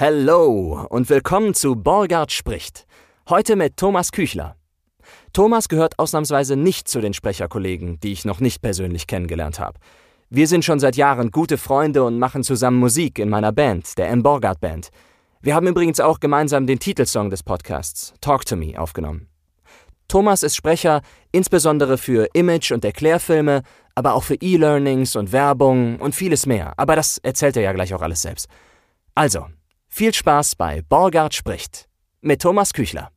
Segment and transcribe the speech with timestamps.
[0.00, 2.86] Hello und willkommen zu Borgard spricht.
[3.28, 4.54] Heute mit Thomas Küchler.
[5.32, 9.80] Thomas gehört ausnahmsweise nicht zu den Sprecherkollegen, die ich noch nicht persönlich kennengelernt habe.
[10.30, 14.08] Wir sind schon seit Jahren gute Freunde und machen zusammen Musik in meiner Band, der
[14.10, 14.22] M.
[14.22, 14.90] Borgard Band.
[15.40, 19.26] Wir haben übrigens auch gemeinsam den Titelsong des Podcasts, Talk to Me, aufgenommen.
[20.06, 21.02] Thomas ist Sprecher
[21.32, 23.62] insbesondere für Image- und Erklärfilme,
[23.96, 26.74] aber auch für E-Learnings und Werbung und vieles mehr.
[26.76, 28.46] Aber das erzählt er ja gleich auch alles selbst.
[29.16, 29.46] Also,
[29.88, 31.88] viel Spaß bei Borgard spricht
[32.20, 33.10] mit Thomas Küchler.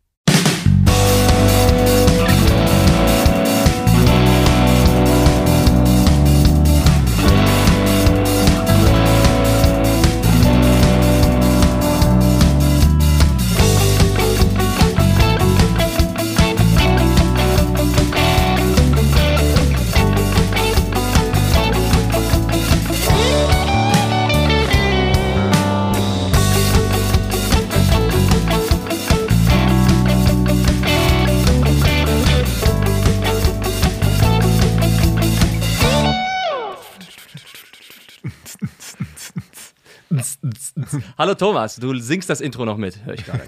[41.18, 43.44] Hallo Thomas, du singst das Intro noch mit, höre ich gerade.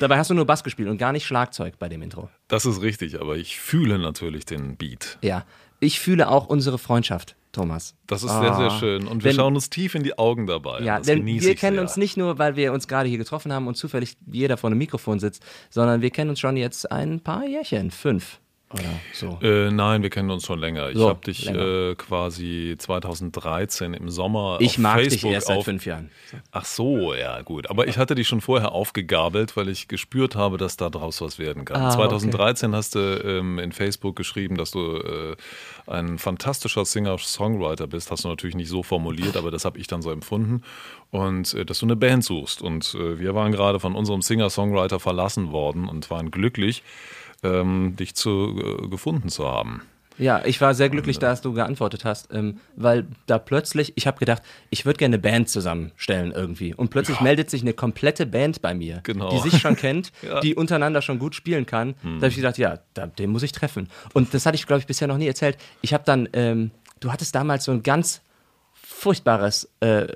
[0.00, 2.28] Dabei hast du nur Bass gespielt und gar nicht Schlagzeug bei dem Intro.
[2.48, 5.18] Das ist richtig, aber ich fühle natürlich den Beat.
[5.22, 5.44] Ja,
[5.80, 7.94] ich fühle auch unsere Freundschaft, Thomas.
[8.06, 8.40] Das ist ah.
[8.40, 8.78] sehr, sehr ah.
[8.78, 9.06] schön.
[9.06, 10.80] Und wir Wenn, schauen uns tief in die Augen dabei.
[10.80, 11.82] Ja, das denn wir kennen sehr.
[11.82, 14.78] uns nicht nur, weil wir uns gerade hier getroffen haben und zufällig jeder vor einem
[14.78, 18.40] Mikrofon sitzt, sondern wir kennen uns schon jetzt ein paar Jährchen, fünf.
[18.72, 19.38] Oder so?
[19.42, 20.90] Äh, nein, wir kennen uns schon länger.
[20.90, 25.64] Ich habe dich äh, quasi 2013 im Sommer ich auf mag Facebook dich erst seit
[25.64, 26.10] fünf Jahren.
[26.50, 27.68] Ach so, ja gut.
[27.68, 31.38] Aber ich hatte dich schon vorher aufgegabelt, weil ich gespürt habe, dass da draus was
[31.38, 31.82] werden kann.
[31.82, 32.76] Ah, 2013 okay.
[32.76, 35.36] hast du ähm, in Facebook geschrieben, dass du äh,
[35.86, 38.10] ein fantastischer Singer-Songwriter bist.
[38.10, 40.62] Hast du natürlich nicht so formuliert, aber das habe ich dann so empfunden.
[41.10, 42.62] Und äh, dass du eine Band suchst.
[42.62, 46.82] Und äh, wir waren gerade von unserem Singer-Songwriter verlassen worden und waren glücklich
[47.42, 49.82] ähm, dich zu, äh, gefunden zu haben.
[50.18, 54.18] Ja, ich war sehr glücklich, dass du geantwortet hast, ähm, weil da plötzlich, ich habe
[54.18, 56.74] gedacht, ich würde gerne eine Band zusammenstellen irgendwie.
[56.74, 57.22] Und plötzlich ja.
[57.22, 59.30] meldet sich eine komplette Band bei mir, genau.
[59.30, 60.40] die sich schon kennt, ja.
[60.40, 61.94] die untereinander schon gut spielen kann.
[62.02, 62.18] Hm.
[62.18, 63.88] Da habe ich gedacht, ja, da, den muss ich treffen.
[64.12, 65.56] Und das hatte ich, glaube ich, bisher noch nie erzählt.
[65.80, 68.22] Ich habe dann, ähm, du hattest damals so ein ganz
[68.74, 70.06] furchtbares, äh,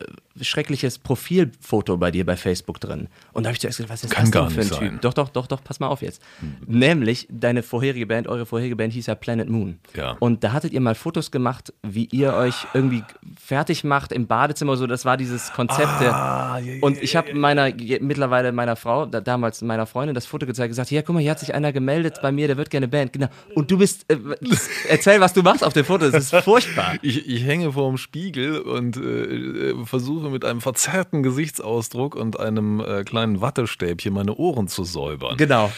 [0.41, 3.09] schreckliches Profilfoto bei dir bei Facebook drin.
[3.33, 4.91] Und da habe ich zuerst gedacht, was ist Kann das denn für ein sein.
[4.91, 5.01] Typ?
[5.03, 6.23] Doch, doch, doch, doch, pass mal auf jetzt.
[6.41, 6.79] Mhm.
[6.79, 9.79] Nämlich, deine vorherige Band, eure vorherige Band hieß ja Planet Moon.
[9.95, 10.17] Ja.
[10.21, 13.03] Und da hattet ihr mal Fotos gemacht, wie ihr euch irgendwie
[13.43, 16.03] fertig macht im Badezimmer, so, das war dieses Konzept.
[16.03, 20.71] Ah, und ich habe meiner, mittlerweile meiner Frau, da, damals meiner Freundin, das Foto gezeigt,
[20.71, 23.13] gesagt, ja, guck mal, hier hat sich einer gemeldet bei mir, der wird gerne Band.
[23.13, 23.29] Genau.
[23.55, 24.17] Und du bist, äh,
[24.89, 26.95] erzähl, was du machst auf dem Foto, das ist furchtbar.
[27.03, 32.81] Ich, ich hänge vor dem Spiegel und äh, versuche mit einem verzerrten Gesichtsausdruck und einem
[32.81, 35.37] äh, kleinen Wattestäbchen meine Ohren zu säubern.
[35.37, 35.71] Genau.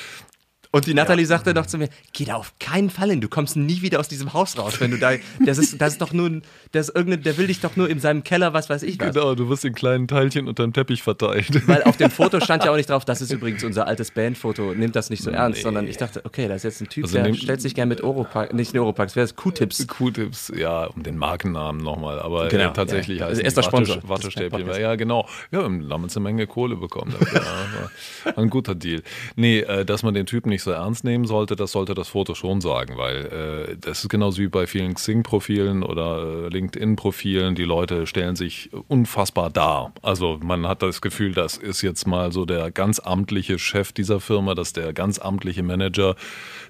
[0.71, 1.29] Und die Nathalie ja.
[1.29, 4.09] sagte doch zu mir, geh da auf keinen Fall hin, du kommst nie wieder aus
[4.09, 5.13] diesem Haus raus, wenn du da,
[5.45, 6.43] das ist, das ist doch nur,
[6.73, 9.15] das ist irgendeine, der will dich doch nur in seinem Keller, was weiß ich was.
[9.15, 11.67] Genau, du wirst in kleinen Teilchen unter dem Teppich verteilt.
[11.67, 14.75] Weil auf dem Foto stand ja auch nicht drauf, das ist übrigens unser altes Bandfoto,
[14.75, 15.63] nimmt das nicht so ernst, nee.
[15.63, 18.03] sondern ich dachte, okay, da ist jetzt ein Typ, also der stellt sich gerne mit
[18.03, 19.87] Oropax, nicht Oropax, wer ist Q-Tips?
[19.87, 23.27] Q-Tips, ja, um den Markennamen nochmal, aber genau, äh, tatsächlich ja.
[23.27, 23.99] heißt also erster Sponsor.
[24.07, 25.27] Wattestäbchen, ja genau.
[25.51, 27.15] Ja, wir haben damals eine Menge Kohle bekommen.
[27.19, 27.91] Dafür,
[28.37, 29.03] ein guter Deal.
[29.35, 32.09] Nee, äh, dass man den Typen nicht so ernst nehmen soll, sollte, das sollte das
[32.09, 33.27] Foto schon sagen, weil
[33.71, 37.55] äh, das ist genauso wie bei vielen Xing-Profilen oder äh, LinkedIn-Profilen.
[37.55, 39.93] Die Leute stellen sich unfassbar dar.
[40.03, 44.19] Also man hat das Gefühl, das ist jetzt mal so der ganz amtliche Chef dieser
[44.19, 46.17] Firma, das ist der ganz amtliche Manager,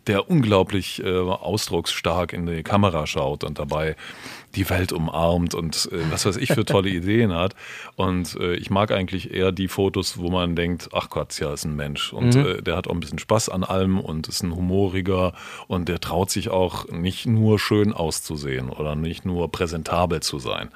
[0.06, 3.96] der unglaublich äh, ausdrucksstark in die Kamera schaut und dabei
[4.54, 7.54] die Welt umarmt und äh, was weiß ich für tolle Ideen hat.
[7.96, 11.64] Und äh, ich mag eigentlich eher die Fotos, wo man denkt, ach Gott, ja, ist
[11.64, 12.12] ein Mensch.
[12.12, 12.46] Und mhm.
[12.46, 15.32] äh, der hat auch ein bisschen Spaß an allem und ist ein humoriger
[15.66, 20.70] und der traut sich auch nicht nur schön auszusehen oder nicht nur präsentabel zu sein.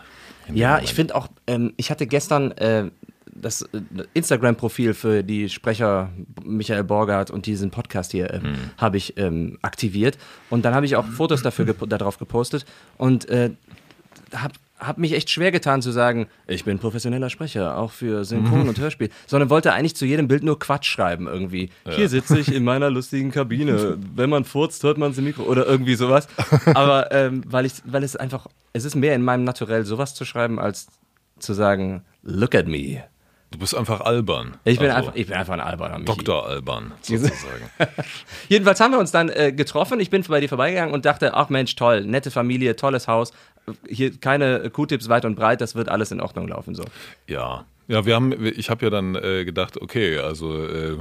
[0.53, 2.91] Ja, ich finde auch, ähm, ich hatte gestern äh,
[3.35, 3.81] das äh,
[4.14, 6.11] Instagram-Profil für die Sprecher
[6.44, 8.56] Michael Borgert und diesen Podcast hier ähm, mhm.
[8.76, 10.19] habe ich ähm, aktiviert.
[10.50, 12.64] Und dann habe ich auch Fotos dafür gep darauf gepostet
[12.99, 13.50] und äh,
[14.34, 18.69] habe hab mich echt schwer getan zu sagen, ich bin professioneller Sprecher, auch für Synchron
[18.69, 21.70] und Hörspiel, sondern wollte eigentlich zu jedem Bild nur Quatsch schreiben irgendwie.
[21.87, 21.93] Ja.
[21.93, 23.99] Hier sitze ich in meiner lustigen Kabine.
[24.14, 26.26] Wenn man furzt, hört man es im Mikro oder irgendwie sowas.
[26.75, 30.25] Aber ähm, weil ich, weil es einfach, es ist mehr in meinem Naturell, sowas zu
[30.25, 30.88] schreiben, als
[31.38, 33.05] zu sagen, look at me.
[33.52, 34.56] Du bist einfach albern.
[34.64, 36.06] Ich bin, also, einfach, ich bin einfach ein alberner Michi.
[36.06, 36.46] Dr.
[36.46, 37.69] Alban, sozusagen.
[38.49, 40.00] Jedenfalls haben wir uns dann äh, getroffen.
[40.00, 43.32] Ich bin bei dir vorbeigegangen und dachte, ach Mensch, toll, nette Familie, tolles Haus.
[43.88, 46.85] Hier keine Q-Tips weit und breit, das wird alles in Ordnung laufen so.
[47.26, 50.97] Ja, ja, wir haben, ich habe ja dann äh, gedacht, okay, also äh,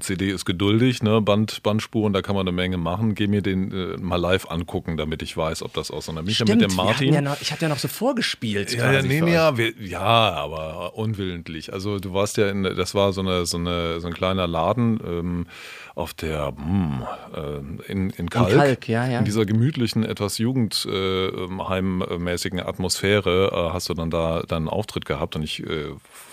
[0.00, 3.14] CD ist geduldig, ne, Band, Bandspuren, da kann man eine Menge machen.
[3.14, 6.22] Geh mir den äh, mal live angucken, damit ich weiß, ob das aus so einer
[6.22, 7.12] Miete mit dem Martin.
[7.12, 8.72] Ja noch, ich hatte ja noch so vorgespielt.
[8.74, 11.72] Ja, ja, nee, nee, ja, wir, ja, aber unwillentlich.
[11.72, 14.98] Also du warst ja in, das war so eine, so eine, so ein kleiner Laden.
[15.06, 15.46] Ähm,
[15.98, 16.54] auf der
[17.34, 17.58] äh,
[17.90, 19.18] in, in Kalk, in, Kalk ja, ja.
[19.18, 25.42] in dieser gemütlichen, etwas jugendheimmäßigen Atmosphäre äh, hast du dann da deinen Auftritt gehabt und
[25.42, 25.86] ich äh,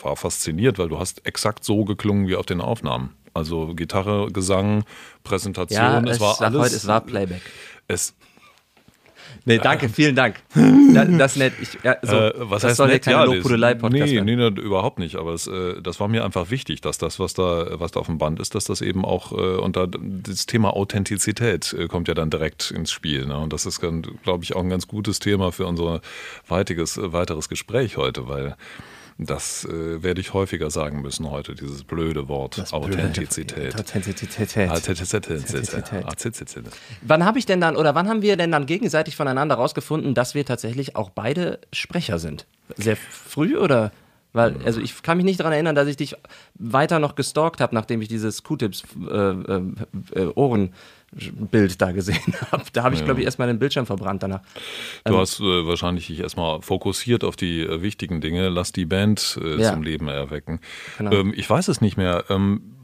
[0.03, 3.15] war fasziniert, weil du hast exakt so geklungen wie auf den Aufnahmen.
[3.33, 4.83] Also Gitarre, Gesang,
[5.23, 6.61] Präsentation, ja, es, es war alles.
[6.61, 7.41] Heute, es war Playback.
[7.87, 8.13] Es,
[9.45, 10.35] Nee, danke, vielen Dank.
[10.95, 11.51] Das, das nett.
[11.61, 13.03] Ich, ja, so, äh, was das heißt soll nett?
[13.03, 15.17] keine Ja, Lobhudelei-Podcast nee, nee, nee, überhaupt nicht.
[15.17, 18.05] Aber es, äh, das war mir einfach wichtig, dass das, was da, was da auf
[18.05, 22.07] dem Band ist, dass das eben auch äh, und da das Thema Authentizität äh, kommt
[22.07, 23.25] ja dann direkt ins Spiel.
[23.25, 23.37] Ne?
[23.37, 25.99] Und das ist, glaube ich, auch ein ganz gutes Thema für unser
[26.47, 28.55] weitiges, weiteres Gespräch heute, weil
[29.17, 33.55] das äh, werde ich häufiger sagen müssen heute, dieses blöde Wort Das Authentizität.
[33.55, 34.69] blöde- Authentizität.
[36.05, 36.65] Authentizität.
[37.01, 40.35] Wann habe ich denn dann oder wann haben wir denn dann gegenseitig voneinander rausgefunden, dass
[40.35, 42.45] wir tatsächlich auch beide Sprecher sind?
[42.75, 43.91] Sehr früh oder?
[44.33, 46.13] Weil, also ich kann mich nicht daran erinnern, dass ich dich
[46.55, 49.61] weiter noch gestalkt habe, nachdem ich dieses Q-Tips äh, äh,
[50.11, 50.25] äh,
[51.15, 52.63] Ohrenbild da gesehen habe.
[52.73, 53.05] Da habe ich, Ja.
[53.05, 54.41] glaube ich, erstmal den Bildschirm verbrannt danach.
[55.05, 59.39] Du hast äh, wahrscheinlich dich erstmal fokussiert auf die äh, wichtigen Dinge, lass die Band
[59.41, 59.73] äh, Ja.
[59.73, 60.59] zum Leben erwecken.
[60.97, 61.11] Genau.
[61.13, 62.25] Ähm, ich weiß es nicht mehr.
[62.29, 62.75] Ähm,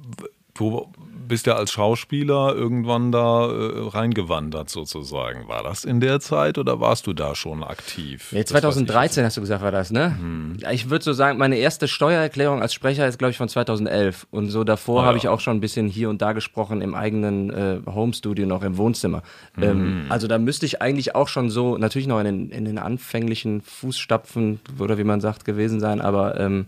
[0.53, 0.91] du
[1.31, 5.47] bist ja als Schauspieler irgendwann da äh, reingewandert sozusagen.
[5.47, 8.33] War das in der Zeit oder warst du da schon aktiv?
[8.33, 10.17] Nee, Das weiß ich 2013 hast du gesagt, war das, ne?
[10.19, 10.57] Hm.
[10.71, 14.27] Ich würde so sagen, meine erste Steuererklärung als Sprecher ist, glaube ich, von 2011.
[14.29, 15.23] Und so davor Ah, habe ja.
[15.23, 18.75] ich auch schon ein bisschen hier und da gesprochen im eigenen äh, Homestudio noch im
[18.75, 19.23] Wohnzimmer.
[19.55, 19.63] Hm.
[19.63, 22.77] Ähm, also da müsste ich eigentlich auch schon so, natürlich noch in den, in den
[22.77, 26.01] anfänglichen Fußstapfen oder wie man sagt, gewesen sein.
[26.01, 26.65] Aber ähm,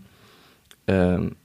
[0.86, 1.36] ähm,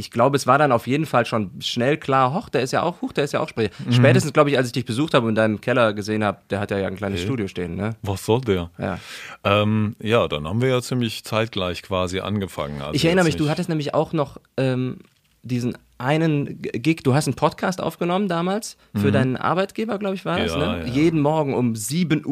[0.00, 2.82] ich glaube, es war dann auf jeden Fall schon schnell klar, hoch, der ist ja
[2.82, 3.70] auch, huch, der ist ja auch Sprecher.
[3.86, 3.92] Mhm.
[3.92, 6.58] Spätestens, glaube ich, als ich dich besucht habe und in deinem Keller gesehen habe, der
[6.58, 7.94] hat ja ein kleines Studio stehen, ne?
[8.02, 8.70] Was soll der?
[8.78, 8.98] Ja.
[9.44, 12.80] Ähm, ja, dann haben wir ja ziemlich zeitgleich quasi angefangen.
[12.80, 14.98] Also Ich erinnere mich, du hattest nämlich auch noch ähm,
[15.42, 20.38] diesen einen Gig, du hast einen Podcast aufgenommen damals für deinen Arbeitgeber, glaube ich, war
[20.38, 20.60] das, Mhm.
[20.62, 20.86] Ja, ne?
[20.86, 20.92] ja.
[20.94, 22.24] Jeden Morgen um 7.30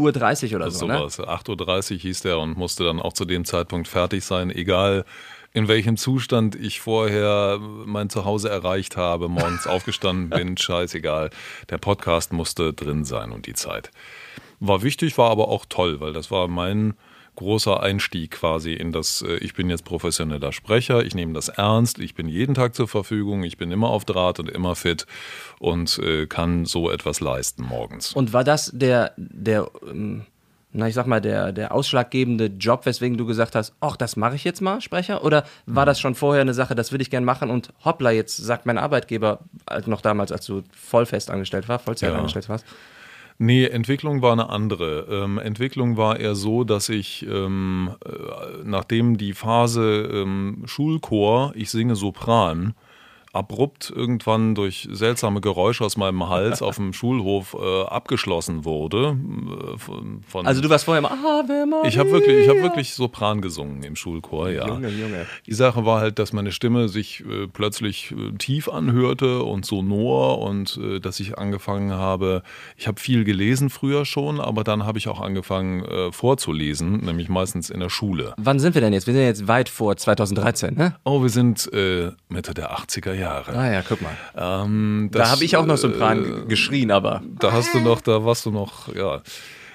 [0.51, 0.97] Uhr oder so, ne?
[0.97, 1.21] sowas.
[1.21, 5.05] 8.30 Uhr hieß der und musste dann auch zu dem Zeitpunkt fertig sein, egal
[5.53, 11.31] in welchem Zustand ich vorher mein Zuhause erreicht habe, morgens aufgestanden bin, scheißegal.
[11.71, 13.91] Der Podcast musste drin sein und die Zeit.
[14.61, 16.95] War wichtig, war aber auch toll, weil das war mein
[17.39, 22.01] großer Einstieg quasi in das, äh, ich bin jetzt professioneller Sprecher, ich nehme das ernst,
[22.01, 25.07] ich bin jeden Tag zur Verfügung, ich bin immer auf Draht und immer fit
[25.61, 28.13] und äh, kann so etwas leisten morgens.
[28.13, 30.27] Und war das der, der, ähm,
[30.79, 34.37] na, ich sag mal, der, der ausschlaggebende Job, weswegen du gesagt hast, ach, das mache
[34.37, 35.25] ich jetzt mal, Sprecher?
[35.25, 38.37] Oder war das schon vorher eine Sache, das würde ich gern machen und hoppla, jetzt
[38.37, 42.17] sagt mein Arbeitgeber, halt noch damals, als du voll fest angestellt warst, Vollzeit Ja.
[42.17, 42.65] angestellt warst,
[43.41, 45.07] Nee, Entwicklung war eine andere.
[45.09, 48.11] Ähm, Entwicklung war eher so, dass ich, ähm, äh,
[48.65, 52.75] nachdem die Phase ähm, Schulchor, ich singe Sopran,
[53.33, 59.19] abrupt irgendwann durch seltsame Geräusche aus meinem Hals auf dem Schulhof äh, abgeschlossen wurde.
[59.75, 61.89] Äh, von, von Also du warst vorher immer, Ave Maria.
[61.89, 64.67] ich habe wirklich, ich habe wirklich Sopran gesungen im Schulchor, ja.
[64.67, 65.27] Junge, Junge.
[65.47, 70.41] Die Sache war halt, dass meine Stimme sich äh, plötzlich äh, tief anhörte und sonor
[70.41, 72.43] und äh, dass ich angefangen habe,
[72.77, 77.29] ich habe viel gelesen früher schon, aber dann habe ich auch angefangen äh, vorzulesen, nämlich
[77.29, 78.35] meistens in der Schule.
[78.39, 79.07] Wann sind wir denn jetzt?
[79.07, 80.97] Wir sind jetzt weit vor 2013, ne?
[81.05, 81.71] Oh, wir sind
[82.29, 83.57] Mitte der 80er Jahre.
[83.57, 84.17] Ah ja, guck mal.
[84.37, 88.01] Ähm, Da das, habe ich auch noch äh, Sopran geschrien, aber Da hast du noch,
[88.01, 89.23] da warst du noch, ja.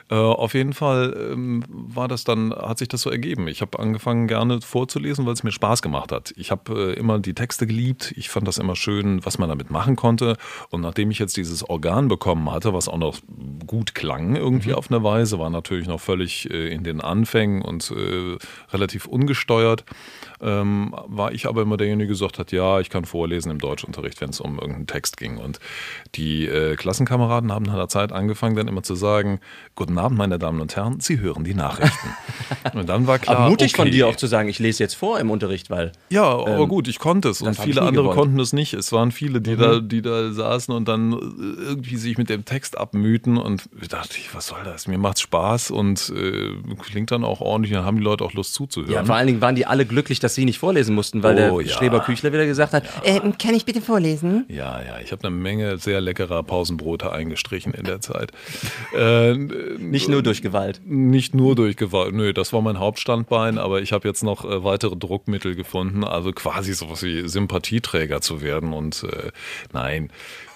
[0.09, 3.47] Äh, auf jeden Fall ähm, war das dann, hat sich das so ergeben.
[3.47, 6.33] Ich habe angefangen gerne vorzulesen, weil es mir Spaß gemacht hat.
[6.35, 8.13] Ich habe äh, immer die Texte geliebt.
[8.17, 10.35] Ich fand das immer schön, was man damit machen konnte.
[10.69, 13.17] Und nachdem ich jetzt dieses Organ bekommen hatte, was auch noch
[13.65, 17.89] gut klang irgendwie auf eine Weise, war natürlich noch völlig äh, in den Anfängen und
[17.91, 18.38] äh,
[18.71, 19.85] relativ ungesteuert,
[20.41, 24.19] ähm, war ich aber immer derjenige, der gesagt hat, ja, ich kann vorlesen im Deutschunterricht,
[24.21, 25.37] wenn es um irgendeinen Text ging.
[25.37, 25.59] Und
[26.15, 29.39] die äh, Klassenkameraden haben nach einer Zeit angefangen, dann immer zu sagen,
[29.75, 32.09] guten Abend, meine Damen und Herren, Sie hören die Nachrichten.
[32.73, 33.83] und dann war klar, aber mutig okay.
[33.83, 36.87] von dir auch zu sagen, ich lese jetzt vor im Unterricht, weil Ja, aber gut,
[36.87, 38.17] ich konnte es und viele andere gewollt.
[38.17, 38.21] Mhm.
[38.21, 38.73] konnten es nicht.
[38.73, 41.15] Es waren viele, die, da, die da saßen und dann äh,
[41.63, 44.87] irgendwie sich mit dem Text abmühten und dachte ich, was soll das?
[44.87, 48.53] Mir macht's Spaß und äh, klingt dann auch ordentlich, dann haben die Leute auch Lust
[48.53, 48.93] zuzuhören.
[48.93, 51.59] ja, vor allen Dingen waren die alle glücklich, dass sie nicht vorlesen mussten, weil Oh,
[51.59, 51.73] der ja.
[51.77, 54.45] Schreber Küchler wieder gesagt hat, äh, kann ich bitte vorlesen?
[54.47, 58.31] Ja, ja, ich habe eine Menge sehr leckerer Pausenbrote eingestrichen in der Zeit.
[58.97, 60.81] äh, nicht nur durch Gewalt.
[60.85, 62.13] Nicht nur durch Gewalt.
[62.13, 66.31] Nö, das war mein Hauptstandbein, aber ich habe jetzt noch äh, weitere Druckmittel gefunden, also
[66.31, 68.73] quasi sowas wie Sympathieträger zu werden.
[68.73, 69.31] Und äh,
[69.73, 70.09] nein,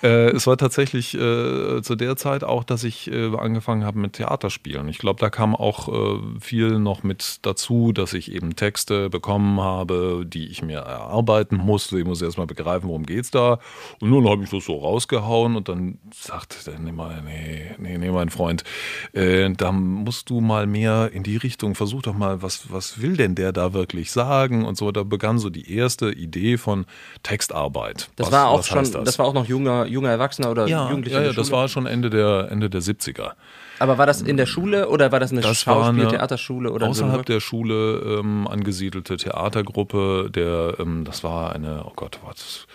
[0.04, 4.14] äh, es war tatsächlich äh, zu der Zeit auch, dass ich äh, angefangen habe mit
[4.14, 4.88] Theaterspielen.
[4.90, 9.60] Ich glaube, da kam auch äh, viel noch mit dazu, dass ich eben Texte bekommen
[9.60, 12.00] habe, die ich mir erarbeiten musste.
[12.00, 13.60] Ich muss erst mal begreifen, worum geht's da.
[14.00, 18.12] Und nun habe ich das so rausgehauen und dann sagte der, nee, nee, nee, nee,
[18.12, 18.64] mein Freund,
[19.14, 23.18] äh, da musst du mal mehr in die Richtung, versuch doch mal, was, was will
[23.18, 24.92] denn der da wirklich sagen und so.
[24.92, 26.86] Da begann so die erste Idee von
[27.24, 28.10] Textarbeit.
[28.16, 28.92] Das was, war auch schon, das?
[28.92, 29.20] das?
[29.20, 31.22] war auch noch junger, junger Erwachsener oder ja, Jugendlicher?
[31.22, 33.32] Ja, ja das war schon Ende der, Ende der 70er.
[33.80, 36.72] Aber war das in der Schule oder war das eine Schauspiel-Theaterschule?
[36.72, 37.24] oder Außerhalb so?
[37.24, 42.67] der Schule ähm, angesiedelte Theatergruppe, der, ähm, das war eine, oh Gott, was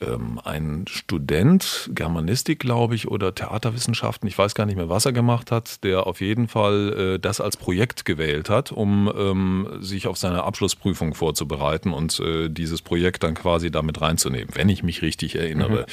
[0.00, 5.12] ähm, ein Student, Germanistik, glaube ich, oder Theaterwissenschaften, ich weiß gar nicht mehr, was er
[5.12, 10.06] gemacht hat, der auf jeden Fall äh, das als Projekt gewählt hat, um ähm, sich
[10.06, 15.02] auf seine Abschlussprüfung vorzubereiten und äh, dieses Projekt dann quasi damit reinzunehmen, wenn ich mich
[15.02, 15.80] richtig erinnere.
[15.80, 15.84] Mhm.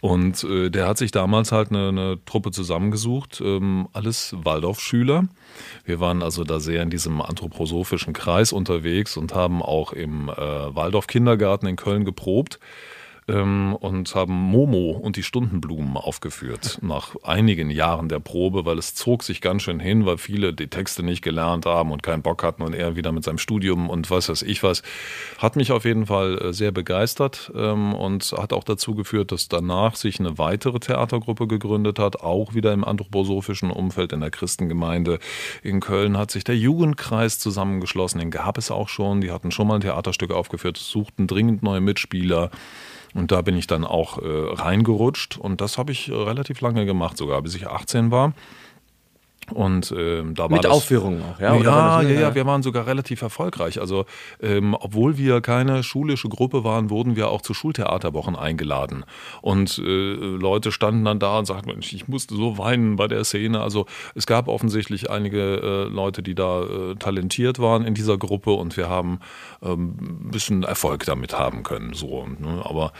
[0.00, 5.24] Und äh, der hat sich damals halt eine, eine Truppe zusammengesucht, ähm, alles Waldorfschüler.
[5.84, 10.34] Wir waren also da sehr in diesem anthroposophischen Kreis unterwegs und haben auch im äh,
[10.34, 12.58] Waldorf Kindergarten in Köln geprobt
[13.30, 18.94] ähm, und haben Momo und die Stundenblumen aufgeführt nach einigen Jahren der Probe, weil es
[18.94, 22.42] zog sich ganz schön hin, weil viele die Texte nicht gelernt haben und keinen Bock
[22.42, 24.82] hatten und er wieder mit seinem Studium und was weiß ich was.
[25.38, 29.48] Hat mich auf jeden Fall äh, sehr begeistert ähm, und hat auch dazu geführt, dass
[29.48, 35.18] danach sich eine weitere Theatergruppe gegründet hat, auch wieder im anthroposophischen Umfeld in der Christengemeinde.
[35.62, 39.66] In Köln hat sich der Jugendkreis zusammengeschlossen, den gab es auch schon, die hatten schon
[39.66, 42.50] mal ein Theaterstück aufgeführt, suchten dringend neue Mitspieler.
[43.14, 46.86] Und da bin ich dann auch äh, reingerutscht und das habe ich äh, relativ lange
[46.86, 48.32] gemacht, sogar bis ich 18 war.
[49.52, 51.54] Und ähm, da war Mit das, Aufführungen auch, ja?
[51.56, 53.80] ja, ja, ja, wir waren sogar relativ erfolgreich.
[53.80, 54.06] Also,
[54.40, 59.04] ähm, obwohl wir keine schulische Gruppe waren, wurden wir auch zu Schultheaterwochen eingeladen.
[59.42, 63.60] Und äh, Leute standen dann da und sagten, ich musste so weinen bei der Szene.
[63.60, 68.52] Also, es gab offensichtlich einige äh, Leute, die da äh, talentiert waren in dieser Gruppe
[68.52, 69.20] und wir haben
[69.62, 71.94] ähm, ein bisschen Erfolg damit haben können.
[71.94, 72.62] So, ne?
[72.64, 72.92] Aber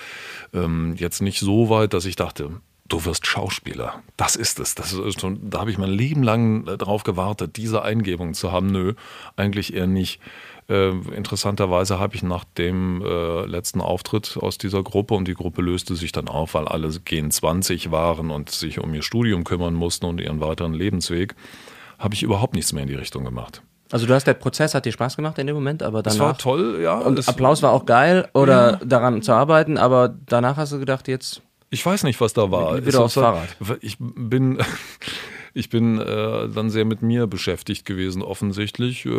[0.53, 4.03] ähm, jetzt nicht so weit, dass ich dachte, du wirst Schauspieler.
[4.17, 4.75] Das ist es.
[4.75, 8.67] Das ist da habe ich mein Leben lang äh, darauf gewartet, diese Eingebung zu haben.
[8.67, 8.95] Nö,
[9.37, 10.21] eigentlich eher nicht.
[10.69, 15.63] Äh, interessanterweise habe ich nach dem äh, letzten Auftritt aus dieser Gruppe und die Gruppe
[15.63, 19.75] löste sich dann auf, weil alle gen 20 waren und sich um ihr Studium kümmern
[19.75, 21.35] mussten und ihren weiteren Lebensweg,
[21.99, 23.63] habe ich überhaupt nichts mehr in die Richtung gemacht.
[23.93, 26.19] Also du hast der Prozess hat dir Spaß gemacht in dem Moment, aber danach.
[26.19, 26.99] Das war toll, ja.
[26.99, 28.85] Und Applaus war auch geil oder ja.
[28.85, 32.85] daran zu arbeiten, aber danach hast du gedacht, jetzt ich weiß nicht, was da war.
[32.85, 33.57] Wieder aufs Fahrrad.
[33.81, 34.59] Ich bin,
[35.55, 39.07] ich bin äh, dann sehr mit mir beschäftigt gewesen, offensichtlich.
[39.07, 39.11] Äh,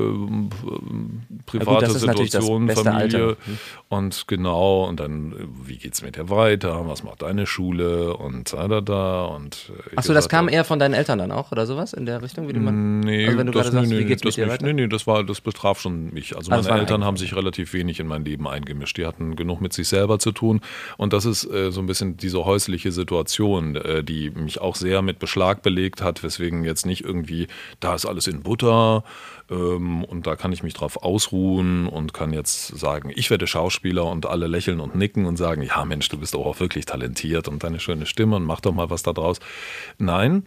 [1.46, 3.38] private ja, gut, Situation, Familie.
[3.44, 3.58] Hm.
[3.90, 5.34] Und genau, und dann,
[5.64, 6.88] wie geht's mit dir weiter?
[6.88, 8.16] Was macht deine Schule?
[8.16, 9.26] Und da, da, da.
[9.26, 12.22] Und äh, Achso, das kam eher von deinen Eltern dann auch oder sowas in der
[12.22, 12.48] Richtung?
[12.48, 14.48] Wie du mal, nee, also wenn du das, gerade sagst, nee, wie geht's mit dir
[14.48, 14.66] weiter?
[14.66, 16.36] Nee, nee, das, war, das betraf schon mich.
[16.38, 18.98] Also, also meine Eltern haben sich relativ wenig in mein Leben eingemischt.
[18.98, 20.62] Die hatten genug mit sich selber zu tun.
[20.98, 25.02] Und das ist äh, so ein bisschen diese häusliche Situation, äh, die mich auch sehr
[25.02, 27.48] mit Beschlag belegt hat, weswegen jetzt nicht irgendwie,
[27.80, 29.04] da ist alles in Butter
[29.50, 34.06] ähm, und da kann ich mich drauf ausruhen und kann jetzt sagen, ich werde Schauspieler
[34.06, 37.64] und alle lächeln und nicken und sagen, ja Mensch, du bist auch wirklich talentiert und
[37.64, 39.40] deine schöne Stimme und mach doch mal was da draus.
[39.98, 40.44] Nein,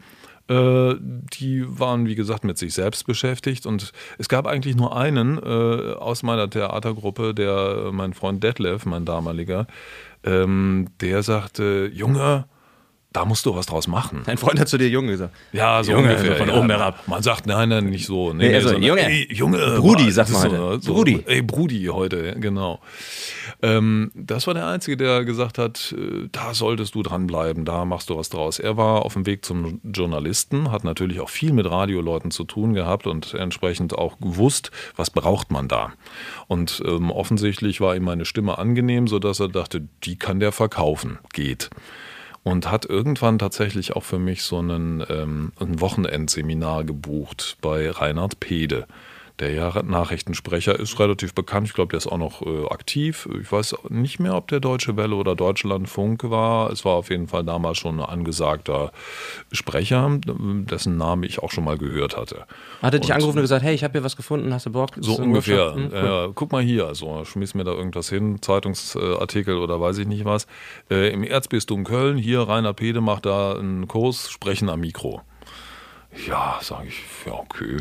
[0.49, 3.67] äh, die waren, wie gesagt, mit sich selbst beschäftigt.
[3.67, 9.05] Und es gab eigentlich nur einen äh, aus meiner Theatergruppe, der mein Freund Detlef, mein
[9.07, 9.67] damaliger,
[10.23, 12.47] ähm, der sagte, Junge,
[13.15, 14.23] da musst du was draus machen.
[14.27, 15.33] Dein Freund hat zu dir Junge gesagt.
[15.53, 16.37] Ja, so Junge, ungefähr.
[16.37, 16.59] Von ja.
[16.59, 17.07] oben herab.
[17.07, 18.33] Man sagt, nein, nein, nicht so.
[18.33, 19.07] Nee, nee, also, so, Junge.
[19.07, 19.59] Ey, Junge.
[19.79, 20.57] Brudi, sagt man heute.
[20.57, 21.23] So, so, Brudi.
[21.25, 22.81] Ey, Brudi heute, genau.
[23.63, 28.11] Ähm, das war der Einzige, der gesagt hat, äh, da solltest du dranbleiben, da machst
[28.11, 28.59] du was draus.
[28.59, 32.75] Er war auf dem Weg zum Journalisten, hat natürlich auch viel mit Radioleuten zu tun
[32.75, 35.93] gehabt und entsprechend auch gewusst, was braucht man da.
[36.49, 41.21] Und ähm, offensichtlich war ihm meine Stimme angenehm, sodass er dachte, die kann der verkaufen.
[41.33, 41.71] Geht
[42.45, 48.39] und hat irgendwann tatsächlich auch für mich so einen, ähm, ein Wochenendseminar gebucht bei Reinhard
[48.39, 48.87] Pede
[49.41, 51.67] der ja Nachrichtensprecher ist, relativ bekannt.
[51.67, 53.29] Ich glaube, der ist auch noch äh, aktiv.
[53.41, 56.71] Ich weiß nicht mehr, ob der Deutsche Welle oder Deutschlandfunk war.
[56.71, 58.93] Es war auf jeden Fall damals schon ein angesagter
[59.51, 62.47] Sprecher, dessen Namen ich auch schon mal gehört hatte.
[62.81, 64.71] Hat er dich und, angerufen und gesagt, hey, ich habe hier was gefunden, hast du
[64.71, 64.91] Bock?
[65.01, 65.75] So ungefähr.
[65.75, 66.29] Hm, cool.
[66.29, 70.25] äh, guck mal hier, also schmiss mir da irgendwas hin, Zeitungsartikel oder weiß ich nicht
[70.25, 70.47] was.
[70.91, 75.23] Äh, Im Erzbistum Köln, hier Rainer Pede macht da einen Kurs, Sprechen am Mikro.
[76.29, 77.79] Ja, sage ich, ja, okay.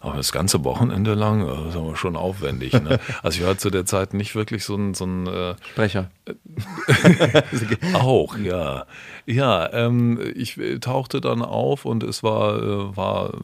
[0.00, 2.72] Aber das ganze Wochenende lang, äh, das ist aber schon aufwendig.
[2.72, 2.98] Ne?
[3.22, 6.10] Also ich war zu der Zeit nicht wirklich so ein, so ein äh, Sprecher.
[7.94, 8.86] auch, ja.
[9.26, 13.34] Ja, ähm, ich äh, tauchte dann auf und es war, äh, war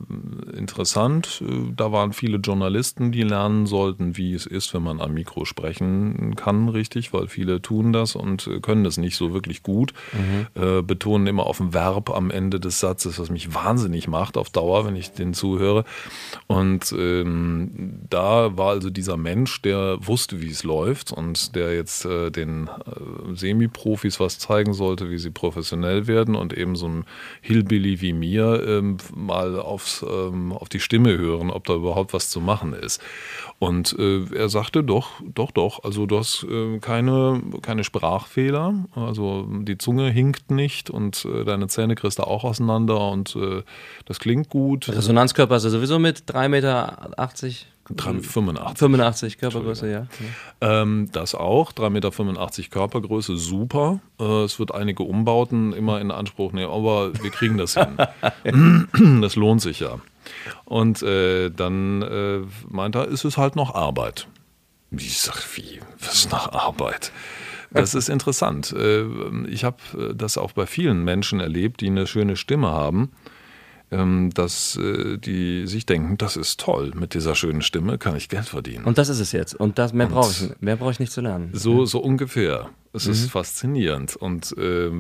[0.56, 1.42] interessant.
[1.47, 5.44] Äh, da waren viele Journalisten, die lernen sollten, wie es ist, wenn man am Mikro
[5.44, 9.92] sprechen kann, richtig, weil viele tun das und können das nicht so wirklich gut.
[10.12, 10.47] Mhm.
[10.62, 14.50] Äh, betonen immer auf ein Verb am Ende des Satzes, was mich wahnsinnig macht auf
[14.50, 15.85] Dauer, wenn ich den zuhöre.
[16.46, 22.04] Und ähm, da war also dieser Mensch, der wusste, wie es läuft und der jetzt
[22.04, 27.04] äh, den äh, Semi-Profis was zeigen sollte, wie sie professionell werden und eben so ein
[27.40, 32.28] Hillbilly wie mir ähm, mal aufs, ähm, auf die Stimme hören, ob da überhaupt was
[32.30, 33.00] zu machen ist.
[33.58, 39.46] Und äh, er sagte, doch, doch, doch, also du hast äh, keine, keine Sprachfehler, also
[39.49, 43.62] die Zunge hinkt nicht und äh, deine Zähne kriegst du auch auseinander und äh,
[44.04, 44.88] das klingt gut.
[44.88, 47.10] Resonanzkörper ist er sowieso mit 3,80 Meter.
[47.16, 47.66] 85.
[48.76, 50.06] 85 Körpergröße, ja.
[50.60, 54.00] Ähm, das auch, 3,85 Meter Körpergröße, super.
[54.20, 57.98] Äh, es wird einige Umbauten immer in Anspruch nehmen, aber wir kriegen das hin.
[59.20, 59.98] das lohnt sich ja.
[60.64, 64.28] Und äh, dann äh, meint er, ist es halt noch Arbeit.
[64.92, 65.80] Ich sag, wie?
[65.98, 67.12] Was ist noch Arbeit?
[67.70, 68.72] Das ist interessant.
[68.72, 69.04] Äh,
[69.48, 73.10] ich habe äh, das auch bei vielen Menschen erlebt, die eine schöne Stimme haben
[73.92, 78.46] dass äh, die sich denken, das ist toll, mit dieser schönen Stimme kann ich Geld
[78.46, 78.84] verdienen.
[78.84, 79.54] Und das ist es jetzt.
[79.54, 81.50] Und das mehr brauche ich, mehr brauche ich nicht zu lernen.
[81.52, 82.70] So, so ungefähr.
[82.94, 83.12] Es mhm.
[83.12, 84.16] ist faszinierend.
[84.16, 84.90] Und äh,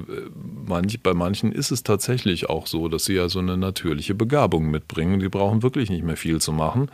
[0.66, 4.70] manch, bei manchen ist es tatsächlich auch so, dass sie ja so eine natürliche Begabung
[4.70, 5.20] mitbringen.
[5.20, 6.90] Die brauchen wirklich nicht mehr viel zu machen,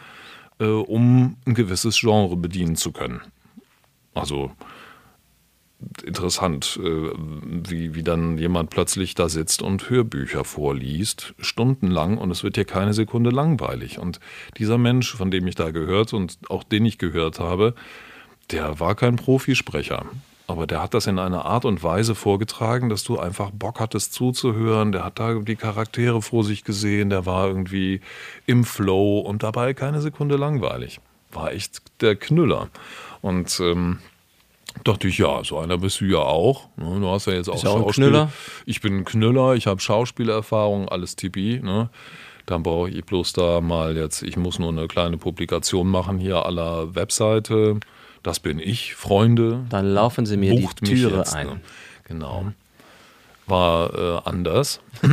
[0.60, 3.22] äh, um ein gewisses Genre bedienen zu können.
[4.14, 4.52] Also
[6.04, 12.42] interessant, äh, wie, wie dann jemand plötzlich da sitzt und Hörbücher vorliest, stundenlang und es
[12.42, 13.98] wird hier keine Sekunde langweilig.
[13.98, 14.18] Und
[14.56, 17.74] dieser Mensch, von dem ich da gehört und auch den ich gehört habe,
[18.50, 20.06] der war kein Profisprecher.
[20.48, 24.14] Aber der hat das in einer Art und Weise vorgetragen, dass du einfach Bock hattest
[24.14, 24.92] zuzuhören.
[24.92, 28.00] Der hat da die Charaktere vor sich gesehen, der war irgendwie
[28.46, 31.00] im Flow und dabei keine Sekunde langweilig.
[31.32, 32.70] War echt der Knüller.
[33.20, 33.98] Und ähm,
[34.84, 36.68] Dachte ich, ja, so einer bist du ja auch.
[36.76, 37.00] Ne?
[37.00, 38.04] Du hast ja jetzt auch, auch Schauspiel.
[38.04, 38.32] Knüller?
[38.66, 41.60] Ich bin ein Knüller, ich habe Schauspielerfahrung, alles tipi.
[41.62, 41.90] Ne?
[42.46, 46.46] Dann brauche ich bloß da mal jetzt, ich muss nur eine kleine Publikation machen hier
[46.46, 47.80] aller Webseite.
[48.22, 49.64] Das bin ich, Freunde.
[49.68, 51.46] Dann laufen sie mir die Türe jetzt, ein.
[51.46, 51.60] Ne?
[52.04, 52.52] Genau.
[53.46, 54.80] War äh, anders.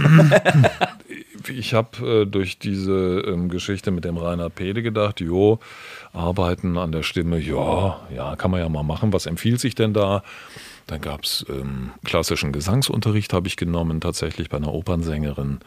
[1.50, 5.60] ich habe äh, durch diese ähm, Geschichte mit dem Rainer Pede gedacht, jo,
[6.14, 9.14] arbeiten an der Stimme, ja, ja, kann man ja mal machen.
[9.14, 10.24] Was empfiehlt sich denn da?
[10.88, 15.60] Dann gab es ähm, klassischen Gesangsunterricht, habe ich genommen, tatsächlich bei einer Opernsängerin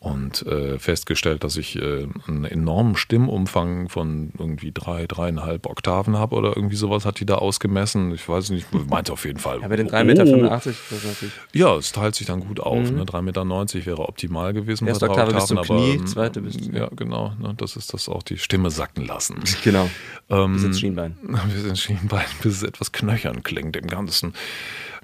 [0.00, 6.36] und äh, festgestellt, dass ich äh, einen enormen Stimmumfang von irgendwie drei, dreieinhalb Oktaven habe
[6.36, 8.14] oder irgendwie sowas hat die da ausgemessen.
[8.14, 9.60] Ich weiß nicht, meinte auf jeden Fall.
[9.60, 11.26] Ja, bei den 3,85 Meter, oh.
[11.52, 12.90] Ja, es teilt sich dann gut auf.
[12.90, 12.98] Mhm.
[12.98, 13.04] Ne?
[13.04, 14.86] 3,90 Meter wäre optimal gewesen.
[14.86, 17.34] Erste Oktave Oktaven, bis zum Knie, aber, zweite bis zum Ja, genau.
[17.40, 17.54] Ne?
[17.56, 19.36] Das ist das auch die Stimme sacken lassen.
[19.64, 19.90] Genau.
[20.30, 21.16] Ähm, bis ins Schienbein.
[21.52, 24.32] Bis ins Schienbein, bis es etwas knöchern klingt im Ganzen.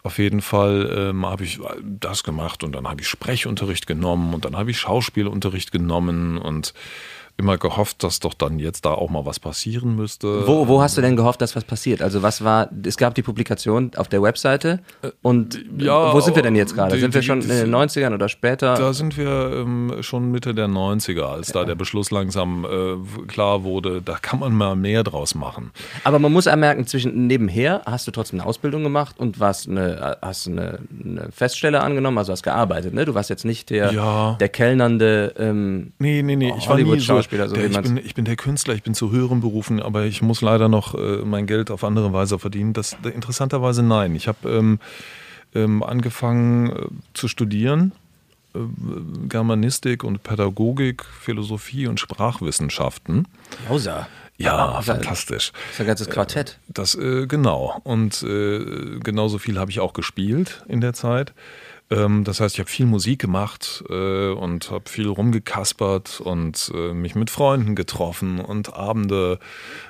[0.06, 4.44] Auf jeden Fall ähm, habe ich das gemacht und dann habe ich Sprechunterricht genommen und
[4.44, 6.74] dann habe ich Schauspielunterricht genommen und
[7.36, 10.46] immer gehofft, dass doch dann jetzt da auch mal was passieren müsste.
[10.46, 12.00] Wo, wo hast du denn gehofft, dass was passiert?
[12.00, 14.80] Also was war, es gab die Publikation auf der Webseite
[15.20, 16.98] und ja, wo sind wir denn jetzt gerade?
[16.98, 18.74] Sind wir schon in den 90ern oder später?
[18.74, 21.54] Da sind wir ähm, schon Mitte der 90er, als ja.
[21.54, 25.72] da der Beschluss langsam äh, klar wurde, da kann man mal mehr draus machen.
[26.04, 30.18] Aber man muss anmerken, zwischen nebenher hast du trotzdem eine Ausbildung gemacht und warst eine,
[30.22, 33.04] hast eine, eine Feststelle angenommen, also hast gearbeitet, ne?
[33.04, 34.36] Du warst jetzt nicht der, ja.
[34.38, 37.48] der kellnernde ähm, Nee, nee, nee, ich war nie so Schauspieler.
[37.48, 40.22] So der, ich, bin, ich bin der Künstler, ich bin zu höheren Berufen, aber ich
[40.22, 42.72] muss leider noch äh, mein Geld auf andere Weise verdienen.
[42.72, 44.14] Das, interessanterweise nein.
[44.14, 44.78] Ich habe ähm,
[45.54, 47.92] ähm, angefangen äh, zu studieren.
[48.54, 48.58] Äh,
[49.28, 53.26] Germanistik und Pädagogik, Philosophie und Sprachwissenschaften.
[53.68, 54.06] Jausa.
[54.36, 55.52] Ja, fantastisch.
[55.52, 56.58] Das ist ein ganzes Quartett.
[56.66, 57.80] Das, äh, genau.
[57.84, 61.32] Und äh, genauso viel habe ich auch gespielt in der Zeit.
[61.94, 66.92] Ähm, das heißt, ich habe viel Musik gemacht äh, und habe viel rumgekaspert und äh,
[66.92, 69.38] mich mit Freunden getroffen und Abende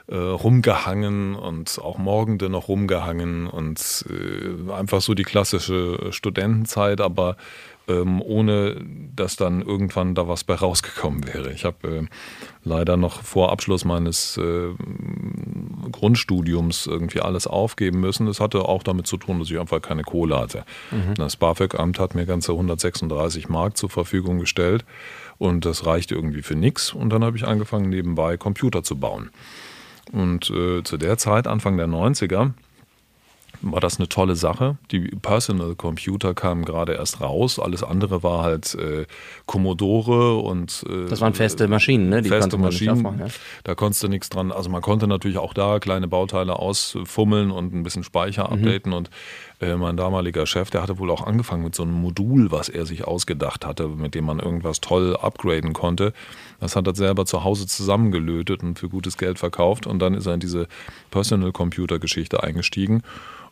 [0.08, 7.36] äh, rumgehangen und auch Morgende noch rumgehangen und äh, einfach so die klassische Studentenzeit, aber
[7.88, 8.76] ähm, ohne
[9.14, 11.52] dass dann irgendwann da was bei rausgekommen wäre.
[11.52, 12.02] Ich habe äh,
[12.64, 14.70] leider noch vor Abschluss meines äh,
[15.92, 18.26] Grundstudiums irgendwie alles aufgeben müssen.
[18.26, 20.64] Das hatte auch damit zu tun, dass ich einfach keine Kohle hatte.
[20.90, 21.14] Mhm.
[21.16, 24.84] Das BAföG-Amt hat mir ganze 136 Mark zur Verfügung gestellt
[25.38, 26.92] und das reichte irgendwie für nichts.
[26.92, 29.30] Und dann habe ich angefangen, nebenbei Computer zu bauen.
[30.12, 32.52] Und äh, zu der Zeit, Anfang der 90er,
[33.72, 34.76] war das eine tolle Sache.
[34.90, 37.58] Die Personal Computer kamen gerade erst raus.
[37.58, 39.06] Alles andere war halt äh,
[39.46, 40.84] Commodore und.
[40.88, 42.22] Äh, das waren feste Maschinen, ne?
[42.22, 42.90] Die feste Maschinen.
[42.90, 43.26] Aufmachen, ja?
[43.64, 44.52] Da konntest du nichts dran.
[44.52, 48.64] Also man konnte natürlich auch da kleine Bauteile ausfummeln und ein bisschen Speicher mhm.
[48.64, 48.92] updaten.
[48.92, 49.10] Und
[49.60, 52.86] äh, mein damaliger Chef, der hatte wohl auch angefangen mit so einem Modul, was er
[52.86, 56.12] sich ausgedacht hatte, mit dem man irgendwas toll upgraden konnte.
[56.60, 59.86] Das hat er selber zu Hause zusammengelötet und für gutes Geld verkauft.
[59.86, 60.68] Und dann ist er in diese
[61.10, 63.02] Personal Computer Geschichte eingestiegen.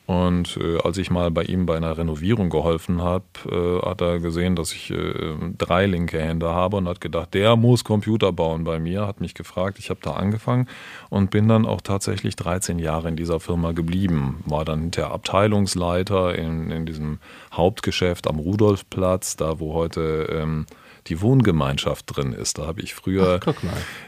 [0.07, 4.19] Und äh, als ich mal bei ihm bei einer Renovierung geholfen habe, äh, hat er
[4.19, 8.65] gesehen, dass ich äh, drei linke Hände habe und hat gedacht, der muss Computer bauen
[8.65, 10.67] bei mir, hat mich gefragt, ich habe da angefangen
[11.09, 14.43] und bin dann auch tatsächlich 13 Jahre in dieser Firma geblieben.
[14.45, 17.19] War dann der Abteilungsleiter in, in diesem
[17.53, 20.29] Hauptgeschäft am Rudolfplatz, da wo heute...
[20.33, 20.67] Ähm,
[21.07, 22.59] die Wohngemeinschaft drin ist.
[22.59, 23.55] Da habe ich früher Ach,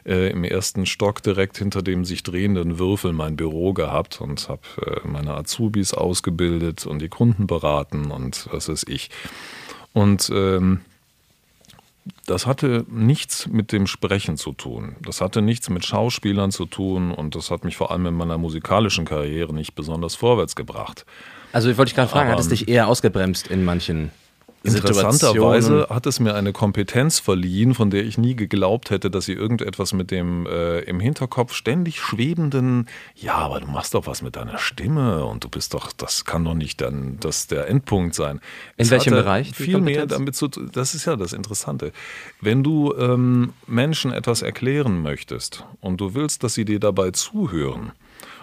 [0.04, 4.62] äh, im ersten Stock direkt hinter dem sich drehenden Würfel mein Büro gehabt und habe
[4.87, 9.11] äh, meine Azubis ausgebildet und die Kunden beraten und was weiß ich.
[9.92, 10.80] Und ähm,
[12.26, 14.96] das hatte nichts mit dem Sprechen zu tun.
[15.02, 18.38] Das hatte nichts mit Schauspielern zu tun und das hat mich vor allem in meiner
[18.38, 21.07] musikalischen Karriere nicht besonders vorwärts gebracht.
[21.52, 24.11] Also ich wollte dich gerade fragen, hat es dich eher ausgebremst in manchen
[24.64, 29.35] Interessanterweise hat es mir eine Kompetenz verliehen, von der ich nie geglaubt hätte, dass sie
[29.35, 34.37] irgendetwas mit dem äh, im Hinterkopf ständig schwebenden, ja, aber du machst doch was mit
[34.37, 38.40] deiner Stimme und du bist doch, das kann doch nicht dann das der Endpunkt sein.
[38.79, 39.55] In es welchem Bereich?
[39.55, 41.92] Viel mehr damit zu das ist ja das Interessante.
[42.40, 47.92] Wenn du ähm, Menschen etwas erklären möchtest und du willst, dass sie dir dabei zuhören,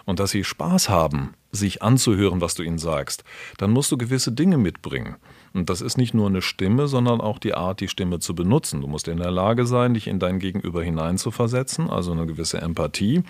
[0.05, 3.23] und dass sie Spaß haben, sich anzuhören, was du ihnen sagst,
[3.57, 5.15] dann musst du gewisse Dinge mitbringen.
[5.53, 8.81] Und das ist nicht nur eine Stimme, sondern auch die Art, die Stimme zu benutzen.
[8.81, 13.23] Du musst in der Lage sein, dich in dein Gegenüber hineinzuversetzen, also eine gewisse Empathie,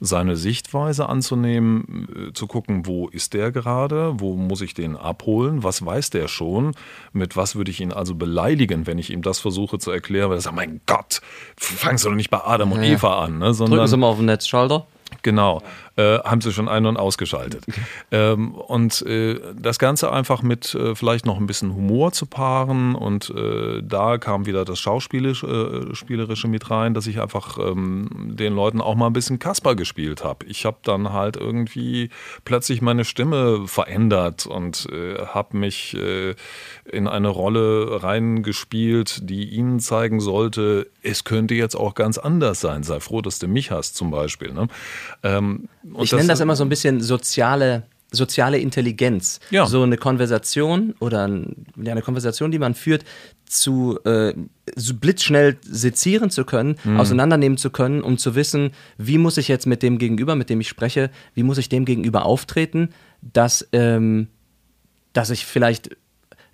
[0.00, 5.62] seine Sichtweise anzunehmen, äh, zu gucken, wo ist der gerade, wo muss ich den abholen,
[5.62, 6.72] was weiß der schon,
[7.12, 10.38] mit was würde ich ihn also beleidigen, wenn ich ihm das versuche zu erklären, weil
[10.38, 11.20] er sagt, mein Gott,
[11.56, 12.94] fangst du doch nicht bei Adam und ja.
[12.94, 13.38] Eva an.
[13.38, 14.86] Ne, sondern, Drücken Sie mal auf den Netzschalter.
[15.22, 15.62] Genau,
[15.96, 17.64] äh, haben sie schon ein- und ausgeschaltet.
[18.12, 22.94] Ähm, und äh, das Ganze einfach mit äh, vielleicht noch ein bisschen Humor zu paaren
[22.96, 28.54] und äh, da kam wieder das Schauspielerische äh, mit rein, dass ich einfach ähm, den
[28.54, 30.44] Leuten auch mal ein bisschen Kasper gespielt habe.
[30.46, 32.10] Ich habe dann halt irgendwie
[32.44, 40.88] plötzlich meine Stimme verändert und habe mich in eine Rolle reingespielt, die ihnen zeigen sollte,
[41.02, 42.82] es könnte jetzt auch ganz anders sein.
[42.82, 44.52] Sei froh, dass du mich hast zum Beispiel.
[44.52, 44.68] Ne?
[45.22, 45.68] Ähm,
[46.00, 49.40] ich nenne das immer so ein bisschen soziale soziale Intelligenz.
[49.50, 49.66] Ja.
[49.66, 53.04] So eine Konversation oder ein, ja, eine Konversation, die man führt,
[53.46, 54.34] zu äh,
[54.76, 56.98] so blitzschnell sezieren zu können, mhm.
[56.98, 60.60] auseinandernehmen zu können, um zu wissen, wie muss ich jetzt mit dem Gegenüber, mit dem
[60.60, 64.28] ich spreche, wie muss ich dem gegenüber auftreten, dass, ähm,
[65.12, 65.96] dass ich vielleicht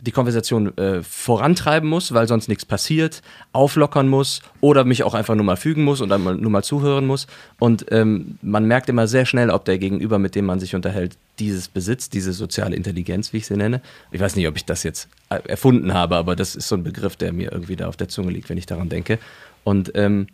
[0.00, 5.34] die Konversation äh, vorantreiben muss, weil sonst nichts passiert, auflockern muss oder mich auch einfach
[5.34, 7.26] nur mal fügen muss und dann mal, nur mal zuhören muss.
[7.58, 11.16] Und ähm, man merkt immer sehr schnell, ob der Gegenüber, mit dem man sich unterhält,
[11.38, 13.80] dieses besitzt, diese soziale Intelligenz, wie ich sie nenne.
[14.10, 16.84] Ich weiß nicht, ob ich das jetzt äh, erfunden habe, aber das ist so ein
[16.84, 19.18] Begriff, der mir irgendwie da auf der Zunge liegt, wenn ich daran denke.
[19.64, 20.26] Und ähm,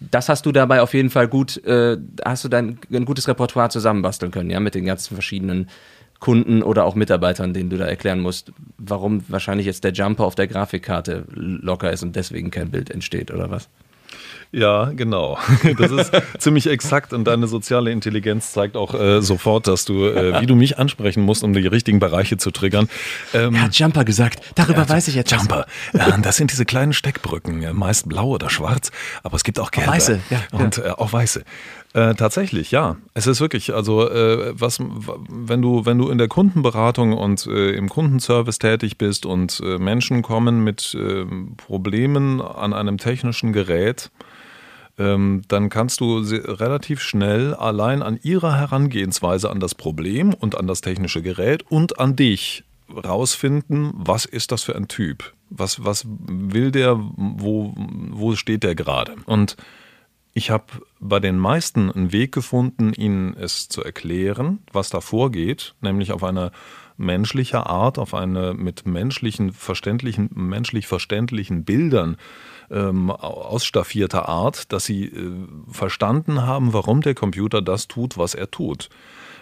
[0.00, 3.68] das hast du dabei auf jeden Fall gut, äh, hast du dein ein gutes Repertoire
[3.68, 5.68] zusammenbasteln können, ja, mit den ganzen verschiedenen
[6.20, 10.34] Kunden oder auch Mitarbeitern, denen du da erklären musst, warum wahrscheinlich jetzt der Jumper auf
[10.34, 13.68] der Grafikkarte locker ist und deswegen kein Bild entsteht oder was?
[14.52, 15.38] Ja, genau.
[15.78, 20.40] Das ist ziemlich exakt und deine soziale Intelligenz zeigt auch äh, sofort, dass du, äh,
[20.40, 22.88] wie du mich ansprechen musst, um die richtigen Bereiche zu triggern.
[23.32, 24.40] Ähm, er hat Jumper gesagt.
[24.56, 25.30] Darüber weiß ich jetzt.
[25.30, 25.66] Jumper.
[25.92, 28.90] Ja, das sind diese kleinen Steckbrücken, meist blau oder schwarz,
[29.22, 29.90] aber es gibt auch gelbe.
[29.90, 30.40] Auch weiße, ja.
[30.52, 31.44] Und äh, auch weiße.
[31.92, 32.96] Äh, tatsächlich, ja.
[33.14, 37.72] Es ist wirklich, also äh, was, wenn du, wenn du in der Kundenberatung und äh,
[37.72, 44.12] im Kundenservice tätig bist und äh, Menschen kommen mit ähm, Problemen an einem technischen Gerät,
[44.98, 50.68] ähm, dann kannst du relativ schnell allein an ihrer Herangehensweise an das Problem und an
[50.68, 52.62] das technische Gerät und an dich
[52.94, 55.32] rausfinden, was ist das für ein Typ?
[55.48, 57.74] Was, was will der, wo,
[58.10, 59.16] wo steht der gerade?
[59.26, 59.56] Und
[60.32, 60.64] Ich habe
[61.00, 66.22] bei den meisten einen Weg gefunden, ihnen es zu erklären, was da vorgeht, nämlich auf
[66.22, 66.52] eine
[66.96, 72.16] menschliche Art, auf eine mit menschlichen verständlichen, menschlich verständlichen Bildern
[72.70, 75.32] ähm, ausstaffierte Art, dass sie äh,
[75.68, 78.90] verstanden haben, warum der Computer das tut, was er tut.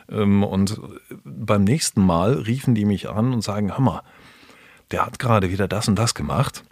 [0.09, 0.81] Ähm, und
[1.25, 4.05] beim nächsten Mal riefen die mich an und sagen, Hammer,
[4.91, 6.65] der hat gerade wieder das und das gemacht.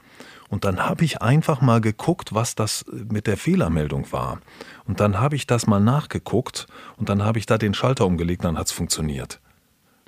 [0.48, 4.40] Und dann habe ich einfach mal geguckt, was das mit der Fehlermeldung war.
[4.86, 8.44] Und dann habe ich das mal nachgeguckt und dann habe ich da den Schalter umgelegt
[8.44, 9.40] und dann hat es funktioniert.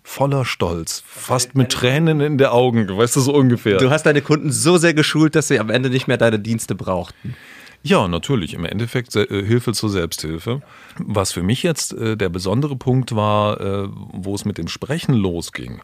[0.04, 3.76] Voller Stolz, fast mit Tränen in den Augen, weißt du so ungefähr.
[3.78, 6.74] Du hast deine Kunden so sehr geschult, dass sie am Ende nicht mehr deine Dienste
[6.74, 7.34] brauchten.
[7.82, 8.54] Ja, natürlich.
[8.54, 10.62] Im Endeffekt äh, Hilfe zur Selbsthilfe.
[10.98, 15.14] Was für mich jetzt äh, der besondere Punkt war, äh, wo es mit dem Sprechen
[15.14, 15.82] losging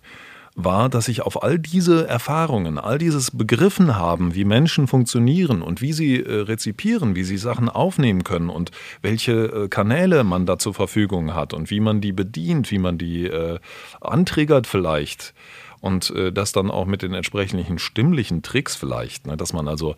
[0.54, 5.80] war, dass ich auf all diese Erfahrungen, all dieses Begriffen haben, wie Menschen funktionieren und
[5.80, 8.70] wie sie äh, rezipieren, wie sie Sachen aufnehmen können und
[9.02, 12.98] welche äh, Kanäle man da zur Verfügung hat und wie man die bedient, wie man
[12.98, 13.58] die äh,
[14.00, 15.34] antriggert vielleicht
[15.80, 19.96] und äh, das dann auch mit den entsprechenden stimmlichen Tricks vielleicht, ne, dass man also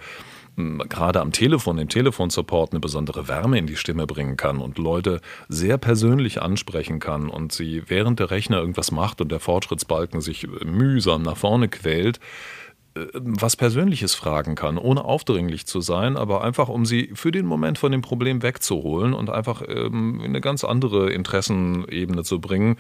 [0.57, 5.21] gerade am Telefon, im Telefonsupport eine besondere Wärme in die Stimme bringen kann und Leute
[5.49, 10.49] sehr persönlich ansprechen kann und sie während der Rechner irgendwas macht und der Fortschrittsbalken sich
[10.65, 12.21] mühsam nach vorne quält,
[13.13, 17.79] was Persönliches fragen kann, ohne aufdringlich zu sein, aber einfach um sie für den Moment
[17.79, 22.77] von dem Problem wegzuholen und einfach ähm, in eine ganz andere Interessenebene zu bringen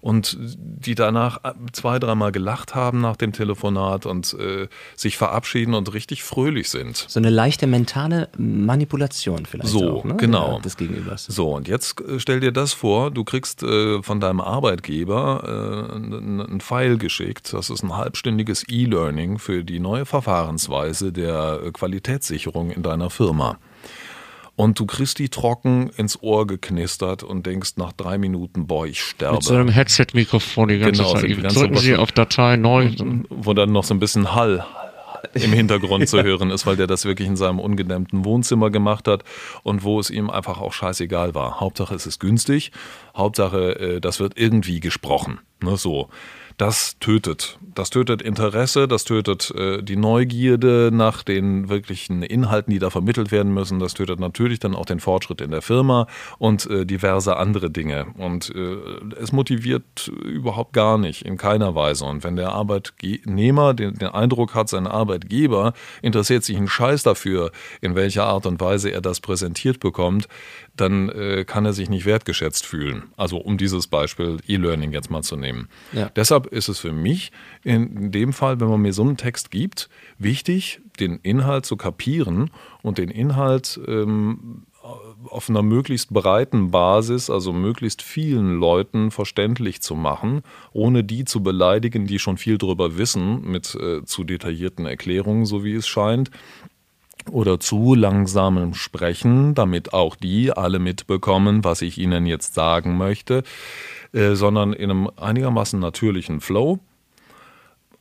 [0.00, 1.40] und die danach
[1.72, 6.96] zwei, dreimal gelacht haben nach dem Telefonat und äh, sich verabschieden und richtig fröhlich sind.
[6.96, 10.16] So eine leichte mentale Manipulation vielleicht so, auch, ne?
[10.16, 10.60] genau.
[10.60, 11.24] des Gegenübers.
[11.26, 15.94] So, und jetzt äh, stell dir das vor, du kriegst äh, von deinem Arbeitgeber äh,
[15.94, 22.70] einen Pfeil geschickt, das ist ein halbstündiges E-Learning für die neue Verfahrensweise der äh, Qualitätssicherung
[22.70, 23.58] in deiner Firma
[24.56, 29.02] und du kriegst die trocken ins Ohr geknistert und denkst nach drei Minuten, boah, ich
[29.02, 29.36] sterbe.
[29.36, 31.24] Mit so einem Headset-Mikrofon die ganze genau, Zeit.
[31.24, 32.90] Die ganze Drücken Sie auf Datei neu.
[33.28, 34.66] Wo dann noch so ein bisschen Hall
[35.34, 39.24] im Hintergrund zu hören ist, weil der das wirklich in seinem ungedämmten Wohnzimmer gemacht hat
[39.62, 41.60] und wo es ihm einfach auch scheißegal war.
[41.60, 42.72] Hauptsache es ist günstig,
[43.14, 45.40] Hauptsache äh, das wird irgendwie gesprochen.
[45.62, 46.08] Ne, so
[46.56, 47.58] das tötet.
[47.74, 53.30] Das tötet Interesse, das tötet äh, die Neugierde nach den wirklichen Inhalten, die da vermittelt
[53.30, 53.78] werden müssen.
[53.78, 56.06] Das tötet natürlich dann auch den Fortschritt in der Firma
[56.38, 58.06] und äh, diverse andere Dinge.
[58.16, 58.76] Und äh,
[59.20, 62.06] es motiviert überhaupt gar nicht, in keiner Weise.
[62.06, 67.52] Und wenn der Arbeitnehmer den, den Eindruck hat, sein Arbeitgeber interessiert sich einen Scheiß dafür,
[67.82, 70.26] in welcher Art und Weise er das präsentiert bekommt,
[70.76, 73.04] dann äh, kann er sich nicht wertgeschätzt fühlen.
[73.16, 75.68] Also um dieses Beispiel E-Learning jetzt mal zu nehmen.
[75.92, 76.10] Ja.
[76.14, 79.88] Deshalb ist es für mich in dem Fall, wenn man mir so einen Text gibt,
[80.18, 82.50] wichtig, den Inhalt zu kapieren
[82.82, 84.66] und den Inhalt ähm,
[85.28, 91.42] auf einer möglichst breiten Basis, also möglichst vielen Leuten verständlich zu machen, ohne die zu
[91.42, 96.30] beleidigen, die schon viel darüber wissen, mit äh, zu detaillierten Erklärungen, so wie es scheint,
[97.30, 103.42] oder zu langsamem Sprechen, damit auch die alle mitbekommen, was ich ihnen jetzt sagen möchte,
[104.12, 106.78] äh, sondern in einem einigermaßen natürlichen Flow.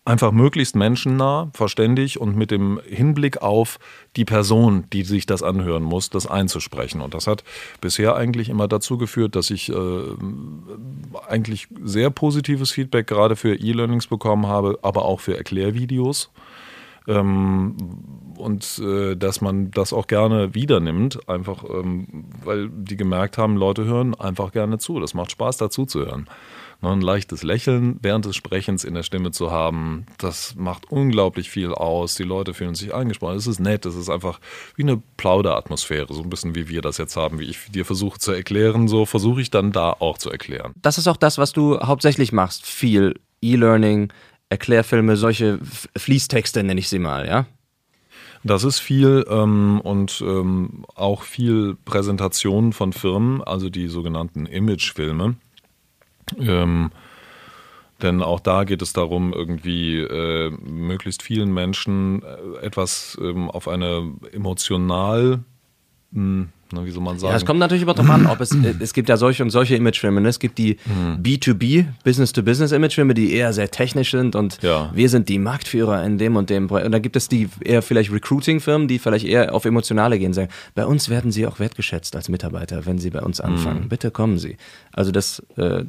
[0.08, 3.80] Einfach möglichst menschennah, verständig und mit dem Hinblick auf
[4.16, 7.02] die Person, die sich das anhören muss, das einzusprechen.
[7.02, 7.44] Und das hat
[7.82, 10.02] bisher eigentlich immer dazu geführt, dass ich äh,
[11.28, 16.30] eigentlich sehr positives Feedback gerade für E-Learnings bekommen habe, aber auch für Erklärvideos.
[17.08, 17.76] Ähm,
[18.38, 23.56] und äh, dass man das auch gerne wieder nimmt, einfach ähm, weil die gemerkt haben,
[23.56, 25.00] Leute hören einfach gerne zu.
[25.00, 26.28] Das macht Spaß, dazu zu hören.
[26.82, 31.50] Ne, ein leichtes Lächeln während des Sprechens in der Stimme zu haben, das macht unglaublich
[31.50, 32.16] viel aus.
[32.16, 33.38] Die Leute fühlen sich angesprochen.
[33.38, 34.40] Es ist nett, es ist einfach
[34.76, 38.20] wie eine Plauderatmosphäre, so ein bisschen wie wir das jetzt haben, wie ich dir versuche
[38.20, 40.74] zu erklären, so versuche ich dann da auch zu erklären.
[40.82, 42.66] Das ist auch das, was du hauptsächlich machst.
[42.66, 44.12] Viel E-Learning,
[44.50, 45.60] Erklärfilme, solche
[45.98, 47.46] Fließtexte nenne ich sie mal, ja?
[48.44, 55.36] Das ist viel ähm, und ähm, auch viel Präsentation von Firmen, also die sogenannten Imagefilme.
[56.38, 56.92] Ähm,
[58.04, 63.68] denn auch da geht es darum, irgendwie äh, möglichst vielen Menschen äh, etwas ähm, auf
[63.68, 65.44] eine emotional
[66.14, 67.32] hm, Ne, wie soll man sagen?
[67.32, 69.50] Ja, es kommt natürlich immer darauf an, ob es, äh, es gibt ja solche und
[69.50, 70.22] solche Imagefilme.
[70.22, 70.30] Ne?
[70.30, 71.22] Es gibt die mhm.
[71.24, 74.92] B2B, Business-to-Business-Imagefilme, die eher sehr technisch sind und ja.
[74.94, 76.68] wir sind die Marktführer in dem und dem.
[76.70, 80.50] Und dann gibt es die eher vielleicht Recruiting-Firmen, die vielleicht eher auf Emotionale gehen, sagen,
[80.76, 83.84] bei uns werden sie auch wertgeschätzt als Mitarbeiter, wenn sie bei uns anfangen.
[83.84, 83.90] Mhm.
[83.90, 84.58] Bitte kommen sie.
[84.92, 85.86] Also das, äh,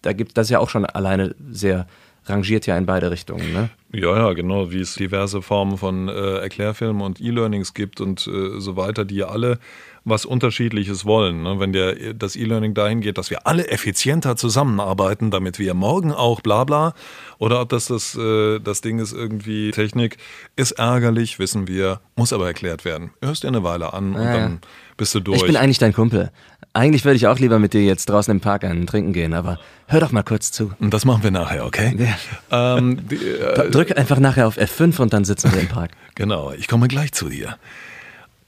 [0.00, 1.86] da gibt das ja auch schon alleine sehr
[2.26, 3.52] rangiert ja in beide Richtungen.
[3.52, 3.70] Ne?
[3.92, 8.60] Ja, ja, genau, wie es diverse Formen von äh, Erklärfilmen und E-Learnings gibt und äh,
[8.60, 9.58] so weiter, die alle
[10.04, 11.42] was Unterschiedliches wollen.
[11.42, 11.60] Ne?
[11.60, 16.40] Wenn der, das E-Learning dahin geht, dass wir alle effizienter zusammenarbeiten, damit wir morgen auch
[16.40, 16.94] bla bla,
[17.38, 20.16] oder ob das das, äh, das Ding ist irgendwie Technik,
[20.56, 23.10] ist ärgerlich, wissen wir, muss aber erklärt werden.
[23.20, 24.40] Hörst dir eine Weile an und Ja, ja.
[24.40, 24.60] dann
[24.96, 25.38] bist du durch.
[25.40, 26.30] Ich bin eigentlich dein Kumpel.
[26.74, 29.58] Eigentlich würde ich auch lieber mit dir jetzt draußen im Park einen trinken gehen, aber
[29.88, 30.72] hör doch mal kurz zu.
[30.80, 32.08] und das machen wir nachher, okay?
[32.50, 35.90] ähm, die, äh, Drück einfach nachher auf F5 und dann sitzen wir im Park.
[36.14, 37.56] Genau, ich komme gleich zu dir.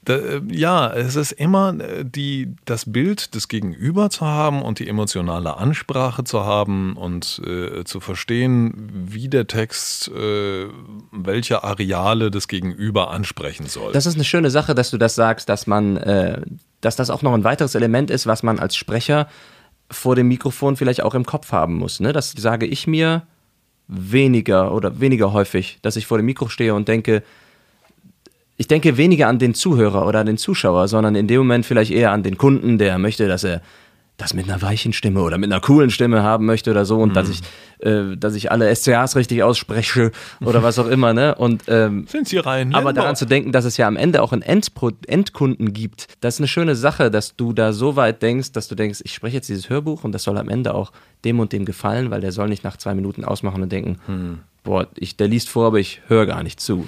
[0.05, 4.79] Da, äh, ja, es ist immer äh, die, das Bild des Gegenüber zu haben und
[4.79, 10.67] die emotionale Ansprache zu haben und äh, zu verstehen, wie der Text äh,
[11.11, 13.93] welche Areale des Gegenüber ansprechen soll.
[13.93, 16.41] Das ist eine schöne Sache, dass du das sagst, dass man, äh,
[16.81, 19.27] dass das auch noch ein weiteres Element ist, was man als Sprecher
[19.89, 21.99] vor dem Mikrofon vielleicht auch im Kopf haben muss.
[21.99, 22.13] Ne?
[22.13, 23.23] Das sage ich mir
[23.87, 27.23] weniger oder weniger häufig, dass ich vor dem Mikro stehe und denke,
[28.57, 31.91] ich denke weniger an den Zuhörer oder an den Zuschauer, sondern in dem Moment vielleicht
[31.91, 33.61] eher an den Kunden, der möchte, dass er
[34.17, 37.17] das mit einer weichen Stimme oder mit einer coolen Stimme haben möchte oder so und
[37.17, 37.41] dass ich,
[37.79, 41.35] äh, dass ich alle SCAs richtig ausspreche oder was auch immer, ne?
[41.35, 42.73] Und ähm, Sind Sie rein?
[42.73, 46.35] aber daran zu denken, dass es ja am Ende auch einen Endpro Endkunden gibt, das
[46.35, 49.35] ist eine schöne Sache, dass du da so weit denkst, dass du denkst, ich spreche
[49.35, 50.93] jetzt dieses Hörbuch und das soll am Ende auch
[51.25, 53.97] dem und dem gefallen, weil der soll nicht nach zwei Minuten ausmachen und denken,
[54.63, 56.87] boah, ich, der liest vor, aber ich höre gar nicht zu.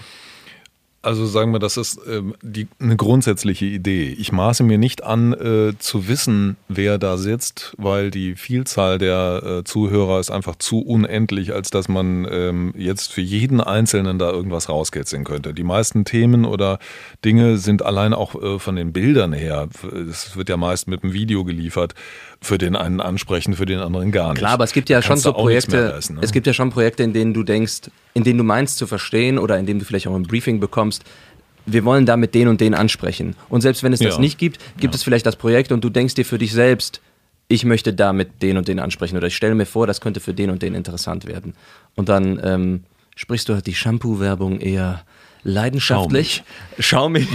[1.08, 4.14] Also sagen wir, das ist ähm, die, eine grundsätzliche Idee.
[4.20, 9.42] Ich maße mir nicht an, äh, zu wissen, wer da sitzt, weil die Vielzahl der
[9.42, 14.30] äh, Zuhörer ist einfach zu unendlich, als dass man ähm, jetzt für jeden Einzelnen da
[14.32, 15.54] irgendwas rauskitzeln könnte.
[15.54, 16.78] Die meisten Themen oder
[17.24, 19.70] Dinge sind allein auch äh, von den Bildern her,
[20.10, 21.96] es wird ja meist mit einem Video geliefert,
[22.42, 24.40] für den einen ansprechen, für den anderen gar nicht.
[24.40, 26.22] Klar, aber es gibt ja schon so Projekte, reißen, ne?
[26.24, 29.40] es gibt ja schon Projekte, in denen du denkst, in denen du meinst zu verstehen
[29.40, 31.04] oder in denen du vielleicht auch ein Briefing bekommst,
[31.66, 33.36] wir wollen damit den und den ansprechen.
[33.50, 34.22] Und selbst wenn es das Ja.
[34.22, 37.02] nicht gibt, gibt es vielleicht das Projekt und du denkst dir für dich selbst,
[37.50, 40.34] ich möchte damit den und den ansprechen oder ich stelle mir vor, das könnte für
[40.34, 41.56] den und den interessant werden.
[41.96, 42.84] Und dann ähm,
[43.16, 45.04] sprichst du halt die Shampoo-Werbung eher
[45.44, 46.44] leidenschaftlich,
[46.80, 47.28] schaumig,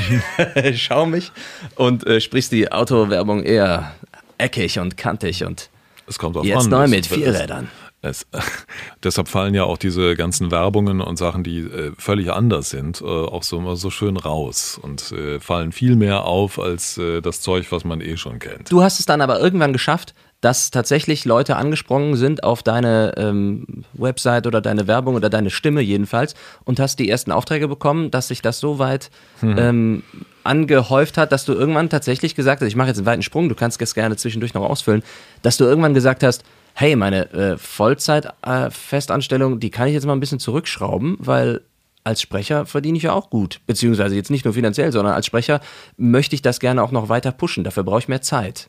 [0.74, 1.32] schaumig
[1.76, 3.94] und äh, sprichst die Autowerbung eher
[4.42, 5.70] eckig und kantig und
[6.06, 6.70] Es kommt drauf Jetzt an.
[6.70, 7.68] neu mit Vierrädern.
[8.04, 8.26] Es,
[9.04, 13.04] deshalb fallen ja auch diese ganzen Werbungen und Sachen, die äh, völlig anders sind, äh,
[13.04, 17.40] auch so immer so schön raus und äh, fallen viel mehr auf als äh, das
[17.40, 18.72] Zeug, was man eh schon kennt.
[18.72, 23.84] Du hast es dann aber irgendwann geschafft, dass tatsächlich Leute angesprungen sind auf deine ähm,
[23.92, 28.26] Website oder deine Werbung oder deine Stimme jedenfalls und hast die ersten Aufträge bekommen, dass
[28.26, 30.02] sich das so weit ähm,
[30.44, 33.54] angehäuft hat, dass du irgendwann tatsächlich gesagt hast, ich mache jetzt einen weiten Sprung, du
[33.54, 35.02] kannst das gerne zwischendurch noch ausfüllen,
[35.42, 40.20] dass du irgendwann gesagt hast, hey, meine äh, Vollzeit-Festanstellung, die kann ich jetzt mal ein
[40.20, 41.60] bisschen zurückschrauben, weil
[42.04, 43.60] als Sprecher verdiene ich ja auch gut.
[43.66, 45.60] Beziehungsweise jetzt nicht nur finanziell, sondern als Sprecher
[45.96, 47.62] möchte ich das gerne auch noch weiter pushen.
[47.62, 48.68] Dafür brauche ich mehr Zeit.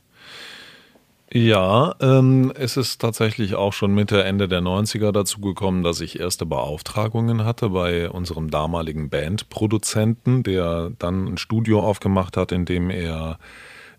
[1.35, 6.19] Ja, ähm, es ist tatsächlich auch schon Mitte, Ende der 90er dazu gekommen, dass ich
[6.19, 12.91] erste Beauftragungen hatte bei unserem damaligen Bandproduzenten, der dann ein Studio aufgemacht hat, in dem
[12.91, 13.39] er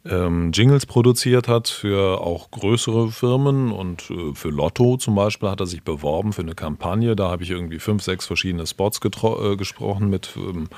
[0.04, 5.58] ähm, Jingles produziert hat für auch größere Firmen und äh, für Lotto zum Beispiel hat
[5.58, 7.16] er sich beworben für eine Kampagne.
[7.16, 10.68] Da habe ich irgendwie fünf, sechs verschiedene Spots äh, gesprochen mit ähm,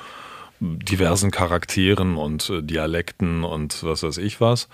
[0.61, 4.71] diversen Charakteren und äh, Dialekten und was weiß ich was.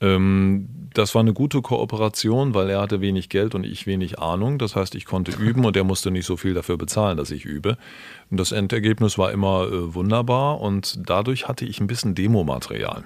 [0.00, 4.58] Ähm, das war eine gute Kooperation, weil er hatte wenig Geld und ich wenig Ahnung.
[4.58, 7.44] Das heißt, ich konnte üben und er musste nicht so viel dafür bezahlen, dass ich
[7.44, 7.76] übe.
[8.30, 13.04] Und das Endergebnis war immer äh, wunderbar und dadurch hatte ich ein bisschen Demomaterial.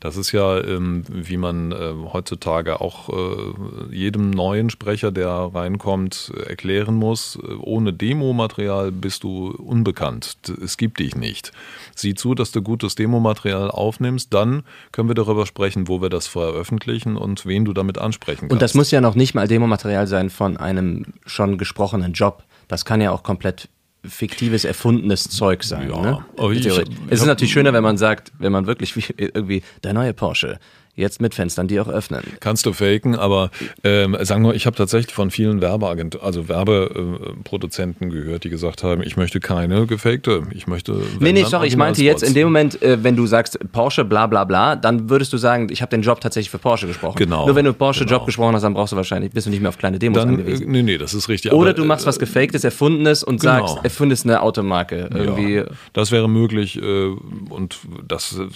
[0.00, 6.32] Das ist ja, ähm, wie man äh, heutzutage auch äh, jedem neuen Sprecher, der reinkommt,
[6.46, 10.36] erklären muss, äh, ohne Demomaterial bist du unbekannt.
[10.62, 11.52] Es gibt dich nicht.
[11.94, 16.26] Sieh zu, dass du gutes Demomaterial aufnimmst, dann können wir darüber sprechen, wo wir das
[16.26, 18.52] veröffentlichen und wen du damit ansprechen kannst.
[18.52, 22.44] Und das muss ja noch nicht mal Demomaterial sein von einem schon gesprochenen Job.
[22.68, 23.68] Das kann ja auch komplett
[24.08, 25.90] fiktives, erfundenes Zeug sein.
[25.90, 26.24] Ja, ne?
[26.36, 26.76] aber ich- ich
[27.10, 30.58] es ist natürlich schöner, wenn man sagt, wenn man wirklich wie, irgendwie der neue Porsche,
[30.96, 32.22] jetzt mit Fenstern, die auch öffnen.
[32.40, 33.50] Kannst du faken, aber
[33.84, 39.02] ähm, sagen wir, ich habe tatsächlich von vielen Werbeagent, also Werbeproduzenten gehört, die gesagt haben,
[39.02, 41.00] ich möchte keine gefakte, ich möchte.
[41.20, 44.26] Nee, nee, sorry, ich meinte jetzt in dem Moment, äh, wenn du sagst Porsche, bla
[44.26, 47.16] bla bla, dann würdest du sagen, ich habe den Job tatsächlich für Porsche gesprochen.
[47.18, 48.24] Genau, Nur wenn du Porsche-Job genau.
[48.24, 50.32] gesprochen hast, dann brauchst du wahrscheinlich, bist du nicht mehr auf kleine Demos Dann, äh,
[50.32, 50.70] angewiesen.
[50.70, 51.52] nee, nee, das ist richtig.
[51.52, 53.66] Oder aber, du machst was Gefaktes, Erfundenes und Genau.
[53.66, 55.10] sagst, erfindest eine Automarke.
[55.12, 55.56] Irgendwie.
[55.56, 57.06] Ja, das wäre möglich äh,
[57.50, 58.46] und das, äh,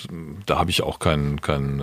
[0.46, 1.80] da habe ich auch keinen keinen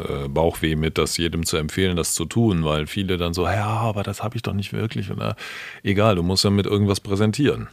[0.48, 3.66] äh, Bauchweh mit, das jedem zu empfehlen, das zu tun, weil viele dann so, ja,
[3.66, 5.12] aber das habe ich doch nicht wirklich.
[5.12, 5.36] Oder,
[5.84, 7.68] egal, du musst ja mit irgendwas präsentieren.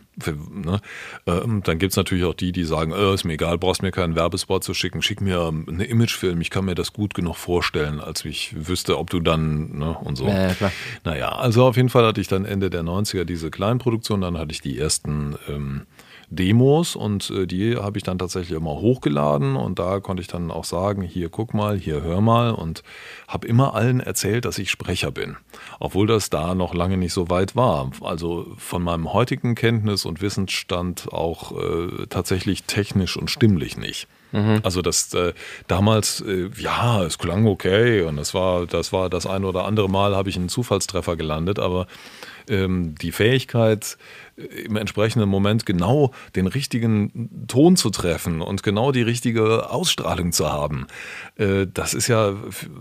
[0.53, 0.81] Ne?
[1.27, 3.91] Ähm, dann gibt es natürlich auch die, die sagen, äh, ist mir egal, brauchst mir
[3.91, 8.01] keinen Werbespot zu schicken, schick mir einen Imagefilm, ich kann mir das gut genug vorstellen,
[8.01, 10.29] als ich wüsste, ob du dann ne, und so.
[10.29, 10.73] Ja, klar.
[11.05, 14.53] Naja, also auf jeden Fall hatte ich dann Ende der 90er diese Kleinproduktion, dann hatte
[14.53, 15.83] ich die ersten ähm,
[16.29, 20.51] Demos und äh, die habe ich dann tatsächlich immer hochgeladen und da konnte ich dann
[20.51, 22.83] auch sagen, hier guck mal, hier hör mal und
[23.29, 25.37] habe immer allen erzählt, dass ich Sprecher bin,
[25.81, 27.91] obwohl das da noch lange nicht so weit war.
[28.03, 34.09] Also von meinem heutigen Kenntnis- und Wissensstand auch äh, tatsächlich technisch und stimmlich nicht.
[34.65, 35.33] Also das äh,
[35.69, 39.89] damals, äh, ja, es klang okay und das war, das war das ein oder andere
[39.89, 41.87] Mal habe ich einen Zufallstreffer gelandet, aber
[42.49, 43.97] ähm, die Fähigkeit,
[44.37, 50.51] im entsprechenden Moment genau den richtigen Ton zu treffen und genau die richtige Ausstrahlung zu
[50.51, 50.87] haben.
[51.37, 52.35] Äh, das ist ja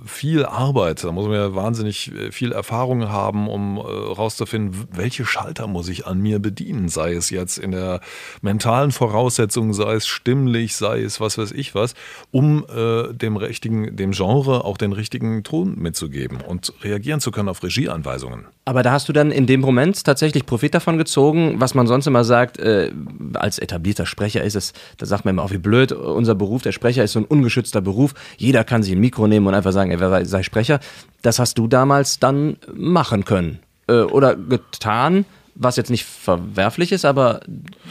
[0.06, 1.04] viel Arbeit.
[1.04, 5.90] Da muss man ja wahnsinnig äh, viel Erfahrung haben, um herauszufinden, äh, welche Schalter muss
[5.90, 8.02] ich an mir bedienen, sei es jetzt in der
[8.42, 11.94] mentalen Voraussetzung, sei es stimmlich, sei es was weiß ich was,
[12.32, 12.66] um
[13.12, 18.46] dem richtigen, dem Genre auch den richtigen Ton mitzugeben und reagieren zu können auf Regieanweisungen.
[18.66, 22.08] Aber da hast du dann in dem Moment tatsächlich Profit davon gezogen, was man sonst
[22.08, 22.92] immer sagt, äh,
[23.34, 26.72] als etablierter Sprecher ist es, da sagt man immer, auch wie blöd, unser Beruf, der
[26.72, 28.14] Sprecher ist so ein ungeschützter Beruf.
[28.38, 30.80] Jeder kann sich ein Mikro nehmen und einfach sagen, er sei Sprecher.
[31.22, 35.26] Das hast du damals dann machen können äh, oder getan,
[35.56, 37.42] was jetzt nicht verwerflich ist, aber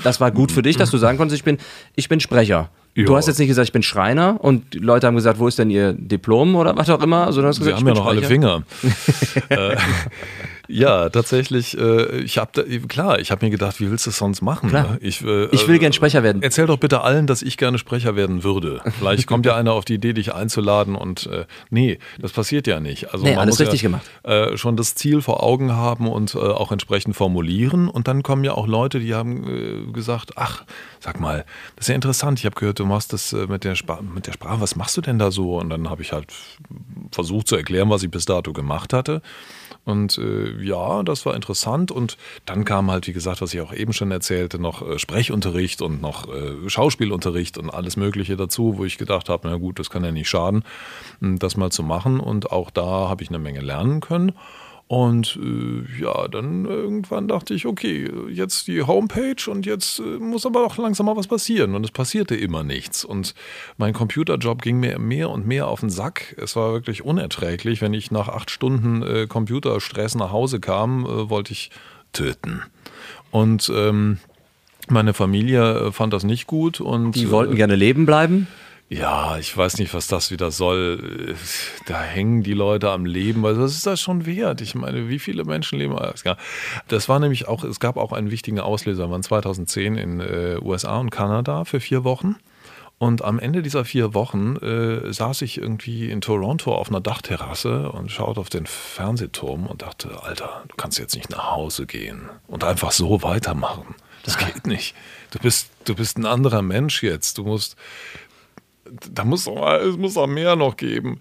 [0.03, 1.59] das war gut für dich, dass du sagen konntest, ich bin,
[1.95, 2.71] ich bin Sprecher.
[2.95, 3.05] Ja.
[3.05, 5.59] Du hast jetzt nicht gesagt, ich bin Schreiner und die Leute haben gesagt, wo ist
[5.59, 8.23] denn ihr Diplom oder was auch immer, sondern hast Sie gesagt, haben ja noch alle
[8.23, 8.65] Finger.
[10.69, 11.77] äh, ja, tatsächlich.
[11.79, 14.71] Äh, ich habe klar, ich habe mir gedacht, wie willst du es sonst machen?
[14.71, 14.93] Klar.
[14.93, 14.99] Ne?
[15.01, 16.43] Ich, äh, ich will gern Sprecher werden.
[16.43, 18.81] Erzähl doch bitte allen, dass ich gerne Sprecher werden würde.
[18.99, 22.81] Vielleicht kommt ja einer auf die Idee, dich einzuladen und äh, nee, das passiert ja
[22.81, 23.13] nicht.
[23.13, 24.07] Also nee, man alles muss richtig ja, gemacht.
[24.23, 28.45] Äh, schon das Ziel vor Augen haben und äh, auch entsprechend formulieren und dann kommen
[28.45, 30.65] ja auch Leute, die haben äh, gesagt, ach,
[31.01, 31.45] sag mal,
[31.77, 32.39] das ist ja interessant.
[32.39, 33.75] Ich habe gehört, du machst das äh, mit der,
[34.15, 34.61] mit der Sprache.
[34.61, 35.59] Was machst du denn da so?
[35.59, 36.33] Und dann habe ich halt
[37.11, 39.23] versucht zu erklären, was ich bis dato gemacht hatte.
[39.85, 41.91] Und äh, ja, das war interessant.
[41.91, 42.17] Und
[42.47, 46.01] dann kam halt, wie gesagt, was ich auch eben schon erzählte, noch äh, Sprechunterricht und
[46.01, 50.05] noch äh, Schauspielunterricht und alles Mögliche dazu, wo ich gedacht habe, na gut, das kann
[50.05, 50.65] ja nicht schaden,
[51.21, 52.21] das mal zu machen.
[52.21, 54.33] Und auch da habe ich eine Menge lernen können.
[54.93, 60.45] Und äh, ja, dann irgendwann dachte ich, okay, jetzt die Homepage und jetzt äh, muss
[60.45, 61.75] aber auch langsam mal was passieren.
[61.75, 63.03] Und es passierte immer nichts.
[63.03, 63.35] Und
[63.79, 66.37] mein Computerjob ging mir mehr und mehr auf den Sack.
[66.37, 67.81] Es war wirklich unerträglich.
[67.81, 71.71] Wenn ich nach acht Stunden äh, Computerstress nach Hause kam, äh, wollte ich
[72.13, 72.61] töten.
[73.31, 74.19] Und ähm,
[74.91, 76.83] meine Familie äh, fand das nicht gut.
[76.83, 78.47] Und, Die wollten äh, gerne leben bleiben?
[78.93, 81.35] Ja, ich weiß nicht, was das wieder soll.
[81.87, 83.43] Da hängen die Leute am Leben.
[83.43, 84.61] Was ist das schon wert?
[84.61, 85.97] Ich meine, wie viele Menschen leben?
[86.89, 89.07] Das war nämlich auch, es gab auch einen wichtigen Auslöser.
[89.07, 92.37] Wir waren 2010 in äh, USA und Kanada für vier Wochen.
[92.99, 97.91] Und am Ende dieser vier Wochen äh, saß ich irgendwie in Toronto auf einer Dachterrasse
[97.91, 102.29] und schaute auf den Fernsehturm und dachte, Alter, du kannst jetzt nicht nach Hause gehen
[102.47, 103.95] und einfach so weitermachen.
[104.23, 104.95] Das geht nicht.
[105.31, 107.39] Du bist, du bist ein anderer Mensch jetzt.
[107.39, 107.77] Du musst,
[109.13, 111.21] da muss doch mal, es muss auch mehr noch geben.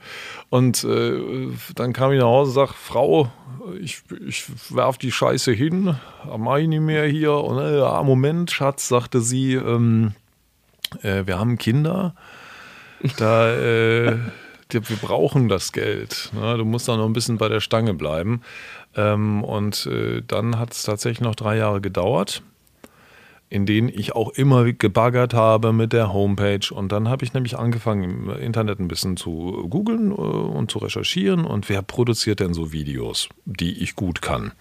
[0.49, 3.32] Und äh, dann kam ich nach Hause und sagte, Frau,
[3.80, 5.95] ich, ich werf die Scheiße hin,
[6.38, 7.34] mach ich nicht mehr hier.
[7.34, 10.14] Und äh, ja, Moment, Schatz, sagte sie, ähm,
[11.03, 12.16] äh, wir haben Kinder,
[13.18, 14.18] da äh,
[14.70, 16.32] wir brauchen das Geld.
[16.34, 16.57] Ne?
[16.57, 18.41] Du musst da noch ein bisschen bei der Stange bleiben.
[18.95, 22.41] Ähm, und äh, dann hat es tatsächlich noch drei Jahre gedauert
[23.52, 26.74] in denen ich auch immer gebaggert habe mit der Homepage.
[26.74, 30.80] Und dann habe ich nämlich angefangen, im Internet ein bisschen zu googeln äh, und zu
[30.80, 31.43] recherchieren.
[31.43, 34.54] Und wer produziert denn so Videos, die ich gut kann?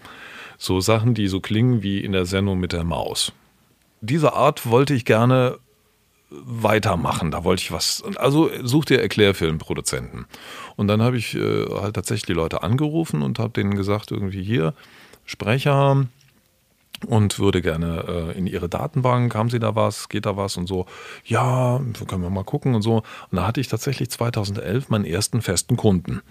[0.57, 3.31] So Sachen, die so klingen wie in der Sendung mit der Maus.
[4.01, 5.57] Diese Art wollte ich gerne
[6.29, 7.31] weitermachen.
[7.31, 8.03] Da wollte ich was.
[8.17, 10.25] Also such dir Erklärfilmproduzenten.
[10.75, 14.43] Und dann habe ich äh, halt tatsächlich die Leute angerufen und habe denen gesagt, irgendwie
[14.43, 14.73] hier,
[15.25, 16.07] Sprecher,
[17.07, 20.67] und würde gerne äh, in ihre Datenbank, haben Sie da was, geht da was und
[20.67, 20.85] so,
[21.25, 22.97] ja, können wir mal gucken und so.
[22.97, 26.21] Und da hatte ich tatsächlich 2011 meinen ersten festen Kunden.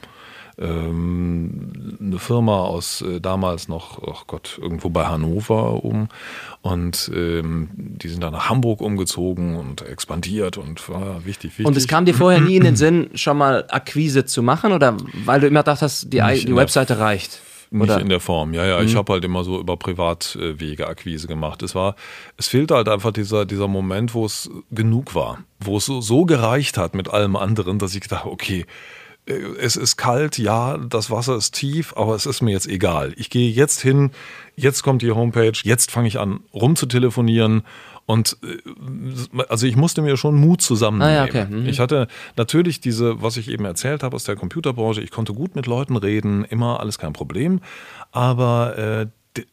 [0.58, 6.08] Ähm, eine Firma aus äh, damals noch, ach Gott, irgendwo bei Hannover um.
[6.60, 11.66] Und ähm, die sind dann nach Hamburg umgezogen und expandiert und war wichtig, wichtig.
[11.66, 14.96] Und es kam dir vorher nie in den Sinn, schon mal Akquise zu machen oder
[15.24, 17.40] weil du immer dachtest, die, die Webseite reicht?
[17.72, 18.00] Nicht Oder?
[18.00, 18.80] in der Form, ja, ja.
[18.80, 18.86] Mhm.
[18.86, 21.62] Ich habe halt immer so über Privatwege Akquise gemacht.
[21.62, 21.94] Es war,
[22.36, 26.24] es fehlte halt einfach dieser, dieser Moment, wo es genug war, wo es so, so
[26.24, 28.66] gereicht hat mit allem anderen, dass ich dachte, okay,
[29.30, 33.12] es ist kalt, ja, das Wasser ist tief, aber es ist mir jetzt egal.
[33.16, 34.10] Ich gehe jetzt hin,
[34.56, 37.62] jetzt kommt die Homepage, jetzt fange ich an rumzutelefonieren
[38.06, 41.12] und äh, also ich musste mir schon Mut zusammennehmen.
[41.12, 41.46] Ah, ja, okay.
[41.48, 41.66] mhm.
[41.66, 45.54] Ich hatte natürlich diese, was ich eben erzählt habe aus der Computerbranche, ich konnte gut
[45.54, 47.60] mit Leuten reden, immer alles kein Problem.
[48.12, 49.06] Aber äh,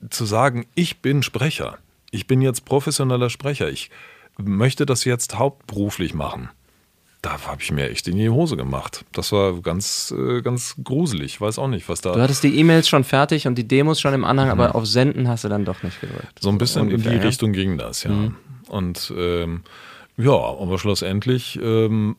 [0.09, 1.77] zu sagen, ich bin Sprecher,
[2.09, 3.91] ich bin jetzt professioneller Sprecher, ich
[4.37, 6.49] möchte das jetzt hauptberuflich machen
[7.21, 9.03] da habe ich mir echt in die Hose gemacht.
[9.11, 11.33] Das war ganz, äh, ganz gruselig.
[11.33, 12.13] Ich weiß auch nicht, was da.
[12.13, 14.51] Du hattest die E-Mails schon fertig und die Demos schon im Anhang, mhm.
[14.51, 16.39] aber auf Senden hast du dann doch nicht gedrückt.
[16.39, 17.27] So ein bisschen ungefähr, in die ja?
[17.27, 18.11] Richtung ging das, ja.
[18.11, 18.35] Mhm.
[18.69, 19.63] Und ähm,
[20.19, 22.15] ja, aber schlussendlich ähm,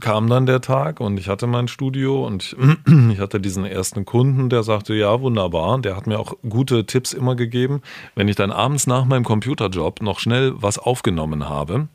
[0.00, 2.54] kam dann der Tag und ich hatte mein Studio und
[3.10, 5.80] ich hatte diesen ersten Kunden, der sagte, ja, wunderbar.
[5.80, 7.80] Der hat mir auch gute Tipps immer gegeben.
[8.14, 11.88] Wenn ich dann abends nach meinem Computerjob noch schnell was aufgenommen habe,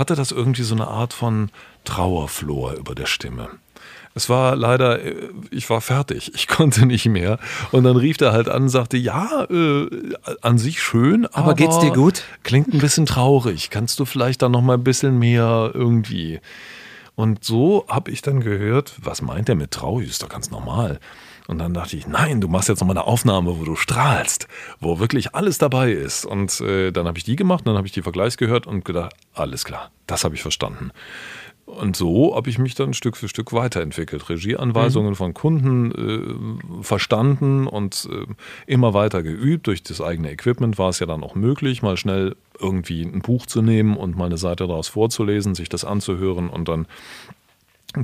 [0.00, 1.50] hatte das irgendwie so eine Art von
[1.84, 3.48] Trauerflor über der Stimme.
[4.14, 7.38] Es war leider, äh, ich war fertig, ich konnte nicht mehr.
[7.70, 9.88] Und dann rief er halt an und sagte, ja, äh,
[10.40, 12.24] an sich schön, aber, aber geht's dir gut?
[12.42, 13.70] Klingt ein bisschen traurig.
[13.70, 16.40] Kannst du vielleicht dann noch mal ein bisschen mehr irgendwie?
[17.14, 20.08] Und so habe ich dann gehört, was meint er mit traurig?
[20.08, 20.98] Ist doch ganz normal.
[21.50, 24.46] Und dann dachte ich, nein, du machst jetzt nochmal eine Aufnahme, wo du strahlst,
[24.78, 26.24] wo wirklich alles dabei ist.
[26.24, 29.16] Und äh, dann habe ich die gemacht, dann habe ich die Vergleichs gehört und gedacht,
[29.34, 30.92] alles klar, das habe ich verstanden.
[31.66, 34.28] Und so habe ich mich dann Stück für Stück weiterentwickelt.
[34.28, 35.16] Regieanweisungen mhm.
[35.16, 38.26] von Kunden äh, verstanden und äh,
[38.68, 39.66] immer weiter geübt.
[39.66, 43.46] Durch das eigene Equipment war es ja dann auch möglich, mal schnell irgendwie ein Buch
[43.46, 46.86] zu nehmen und mal eine Seite daraus vorzulesen, sich das anzuhören und dann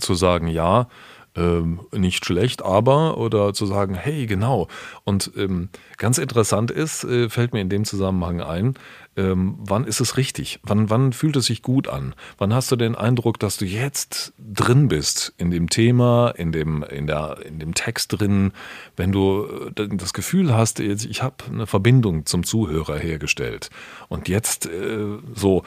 [0.00, 0.88] zu sagen, ja,
[1.36, 4.68] ähm, nicht schlecht, aber oder zu sagen, hey, genau.
[5.04, 8.74] Und ähm, ganz interessant ist, äh, fällt mir in dem Zusammenhang ein,
[9.16, 10.60] ähm, wann ist es richtig?
[10.62, 12.14] Wann, wann fühlt es sich gut an?
[12.36, 16.82] Wann hast du den Eindruck, dass du jetzt drin bist in dem Thema, in dem,
[16.82, 18.52] in der, in dem Text drin,
[18.96, 23.70] wenn du äh, das Gefühl hast, ich habe eine Verbindung zum Zuhörer hergestellt.
[24.08, 25.62] Und jetzt äh, so,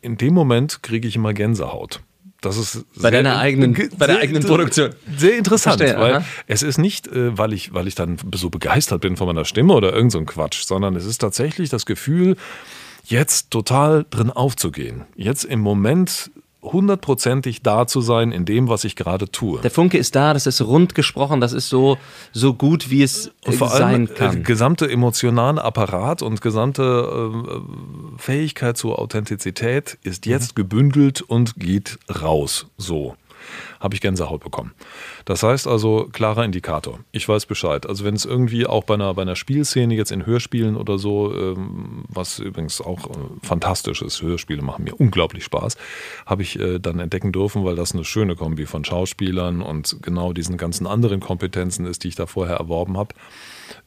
[0.00, 2.00] in dem Moment kriege ich immer Gänsehaut.
[2.42, 4.90] Das ist bei sehr, deiner eigenen, bei der eigenen Produktion.
[5.16, 6.24] Sehr interessant, Verstehe, weil aha.
[6.48, 9.72] es ist nicht, äh, weil ich, weil ich dann so begeistert bin von meiner Stimme
[9.72, 12.36] oder irgend so ein Quatsch, sondern es ist tatsächlich das Gefühl,
[13.04, 15.02] jetzt total drin aufzugehen.
[15.14, 16.32] Jetzt im Moment
[16.62, 19.60] hundertprozentig da zu sein in dem, was ich gerade tue.
[19.60, 21.98] Der Funke ist da, das ist rund gesprochen, das ist so,
[22.32, 24.36] so gut, wie es und vor sein allem, äh, kann.
[24.38, 31.98] Äh, gesamte emotionale Apparat und gesamte äh, Fähigkeit zur Authentizität ist jetzt gebündelt und geht
[32.22, 32.66] raus.
[32.76, 33.16] So
[33.80, 34.72] habe ich Gänsehaut bekommen.
[35.24, 37.00] Das heißt also, klarer Indikator.
[37.12, 37.86] Ich weiß Bescheid.
[37.86, 41.34] Also wenn es irgendwie auch bei einer, bei einer Spielszene, jetzt in Hörspielen oder so,
[41.34, 45.76] ähm, was übrigens auch äh, fantastisch ist, Hörspiele machen mir unglaublich Spaß,
[46.26, 50.32] habe ich äh, dann entdecken dürfen, weil das eine schöne Kombi von Schauspielern und genau
[50.32, 53.14] diesen ganzen anderen Kompetenzen ist, die ich da vorher erworben habe.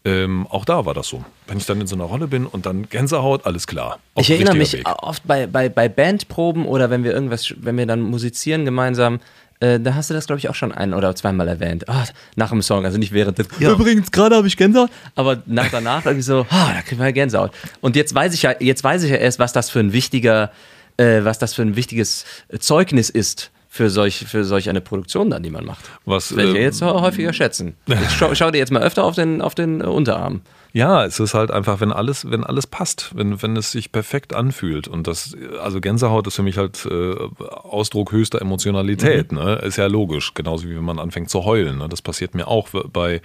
[0.03, 1.23] Ähm, auch da war das so.
[1.47, 3.99] Wenn ich dann in so einer Rolle bin und dann Gänsehaut, alles klar.
[4.15, 4.87] Ich erinnere mich Weg.
[4.87, 9.19] oft bei, bei, bei Bandproben oder wenn wir irgendwas, wenn wir dann musizieren gemeinsam,
[9.59, 11.85] äh, da hast du das, glaube ich, auch schon ein oder zweimal erwähnt.
[11.87, 11.93] Oh,
[12.35, 13.47] nach dem Song, also nicht während des.
[13.59, 13.71] Ja.
[13.71, 17.51] Übrigens, gerade habe ich Gänsehaut, aber nach danach irgendwie so, oh, da kriegen wir Gänsehaut.
[17.81, 20.51] Und jetzt weiß ich ja, jetzt weiß ich ja erst, was das für ein wichtiger,
[20.97, 22.25] äh, was das für ein wichtiges
[22.59, 25.83] Zeugnis ist für solch, für solch eine Produktion dann, die man macht.
[26.05, 27.75] Was, das werde ich äh, jetzt häufiger schätzen.
[28.17, 30.41] Schau, schau, dir jetzt mal öfter auf den, auf den Unterarm.
[30.75, 34.33] Ja, es ist halt einfach, wenn alles, wenn alles passt, wenn, wenn es sich perfekt
[34.35, 34.89] anfühlt.
[34.89, 37.15] Und das, also Gänsehaut ist für mich halt äh,
[37.45, 39.37] Ausdruck höchster Emotionalität, mhm.
[39.37, 39.55] ne?
[39.63, 41.77] Ist ja logisch, genauso wie wenn man anfängt zu heulen.
[41.77, 41.87] Ne?
[41.87, 43.21] Das passiert mir auch bei,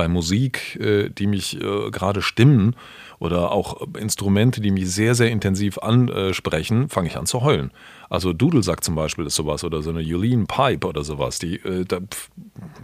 [0.00, 2.74] bei Musik, äh, die mich äh, gerade stimmen
[3.18, 7.70] oder auch Instrumente, die mich sehr, sehr intensiv ansprechen, fange ich an zu heulen.
[8.08, 11.38] Also Dudelsack zum Beispiel ist sowas oder so eine Yulin Pipe oder sowas.
[11.38, 12.30] Die äh, da, pf,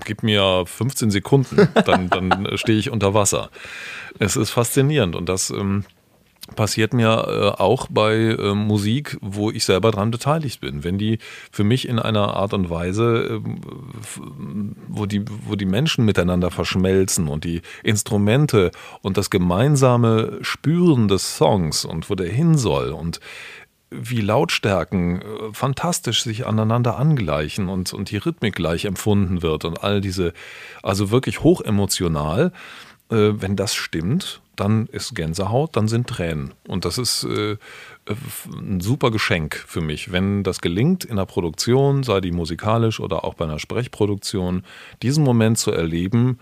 [0.04, 3.48] gibt mir 15 Sekunden, dann, dann stehe ich unter Wasser.
[4.18, 5.84] Es ist faszinierend und das ähm,
[6.54, 10.84] passiert mir äh, auch bei äh, Musik, wo ich selber dran beteiligt bin.
[10.84, 11.18] Wenn die
[11.50, 14.20] für mich in einer Art und Weise, äh,
[14.88, 18.70] wo, die, wo die Menschen miteinander verschmelzen und die Instrumente
[19.02, 23.20] und das gemeinsame Spüren des Songs und wo der hin soll und
[23.90, 29.82] wie Lautstärken äh, fantastisch sich aneinander angleichen und, und die Rhythmik gleich empfunden wird und
[29.82, 30.32] all diese,
[30.82, 32.52] also wirklich hochemotional,
[33.10, 36.54] äh, wenn das stimmt, dann ist Gänsehaut, dann sind Tränen.
[36.66, 37.56] Und das ist äh,
[38.46, 43.24] ein super Geschenk für mich, wenn das gelingt in der Produktion, sei die musikalisch oder
[43.24, 44.62] auch bei einer Sprechproduktion,
[45.02, 46.38] diesen Moment zu erleben,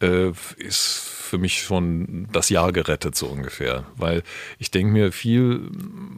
[0.00, 3.84] äh, ist für mich schon das Jahr gerettet, so ungefähr.
[3.96, 4.22] Weil
[4.58, 5.70] ich denke mir, viel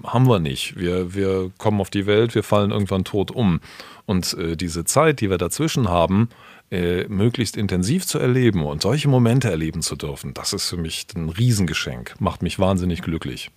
[0.04, 0.78] haben wir nicht.
[0.78, 3.60] Wir, wir kommen auf die Welt, wir fallen irgendwann tot um.
[4.06, 6.28] Und äh, diese Zeit, die wir dazwischen haben,
[6.70, 11.06] äh, möglichst intensiv zu erleben und solche Momente erleben zu dürfen, das ist für mich
[11.14, 12.14] ein Riesengeschenk.
[12.20, 13.50] Macht mich wahnsinnig glücklich.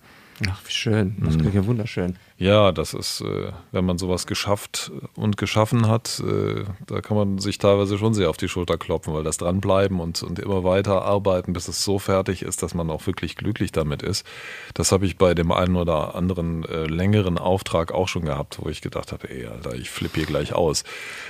[0.48, 1.16] Ach, wie schön.
[1.24, 2.16] Das klingt ja wunderschön.
[2.36, 7.38] Ja, das ist, äh, wenn man sowas geschafft und geschaffen hat, äh, da kann man
[7.38, 11.02] sich teilweise schon sehr auf die Schulter klopfen, weil das dranbleiben und, und immer weiter
[11.02, 14.26] arbeiten, bis es so fertig ist, dass man auch wirklich glücklich damit ist.
[14.74, 18.68] Das habe ich bei dem einen oder anderen äh, längeren Auftrag auch schon gehabt, wo
[18.68, 20.82] ich gedacht habe, ey, Alter, ich flippe hier gleich aus.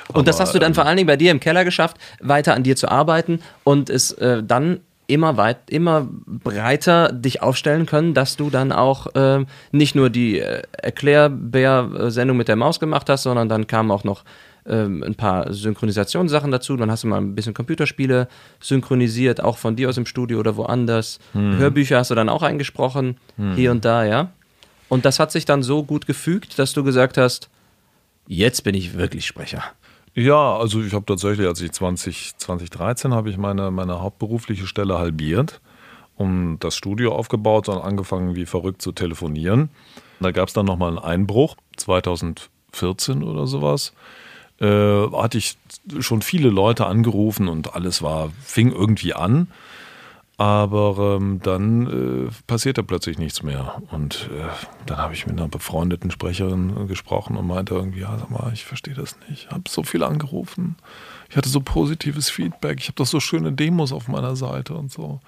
[0.09, 1.99] Und das Aber, hast du dann ähm, vor allen Dingen bei dir im Keller geschafft,
[2.21, 7.87] weiter an dir zu arbeiten und es äh, dann immer weit, immer breiter dich aufstellen
[7.87, 13.09] können, dass du dann auch ähm, nicht nur die äh, Erklärbär-Sendung mit der Maus gemacht
[13.11, 14.25] hast, sondern dann kamen auch noch
[14.67, 16.77] ähm, ein paar Synchronisationssachen dazu.
[16.77, 18.29] Dann hast du mal ein bisschen Computerspiele
[18.61, 21.19] synchronisiert, auch von dir aus im Studio oder woanders.
[21.33, 23.19] Hörbücher hast du dann auch eingesprochen,
[23.55, 24.31] hier und da, ja.
[24.89, 27.51] Und das hat sich dann so gut gefügt, dass du gesagt hast,
[28.27, 29.63] jetzt bin ich wirklich Sprecher.
[30.15, 34.97] Ja, also ich habe tatsächlich, als ich 20, 2013 habe ich meine, meine hauptberufliche Stelle
[34.97, 35.61] halbiert,
[36.17, 39.71] um das Studio aufgebaut und angefangen wie verrückt zu telefonieren.
[40.21, 43.93] Da gab es dann nochmal einen Einbruch, 2014 oder sowas.
[44.61, 45.57] Äh, hatte ich
[45.99, 49.49] schon viele Leute angerufen und alles war, fing irgendwie an.
[50.37, 53.81] Aber ähm, dann äh, passierte plötzlich nichts mehr.
[53.93, 54.49] Und äh,
[54.87, 58.65] dann habe ich mit einer befreundeten Sprecherin gesprochen und meinte irgendwie, ja, sag mal, ich
[58.65, 59.45] verstehe das nicht.
[59.45, 60.77] Ich habe so viel angerufen.
[61.31, 62.81] Ich hatte so positives Feedback.
[62.81, 65.21] Ich habe doch so schöne Demos auf meiner Seite und so.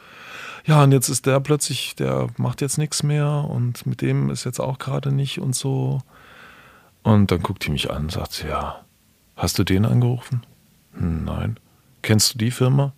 [0.66, 4.42] Ja, und jetzt ist der plötzlich, der macht jetzt nichts mehr und mit dem ist
[4.44, 6.00] jetzt auch gerade nicht und so.
[7.04, 8.84] Und dann guckt die mich an und sagt, ja,
[9.36, 10.44] hast du den angerufen?
[10.98, 11.60] Nein.
[12.02, 12.92] Kennst du die Firma?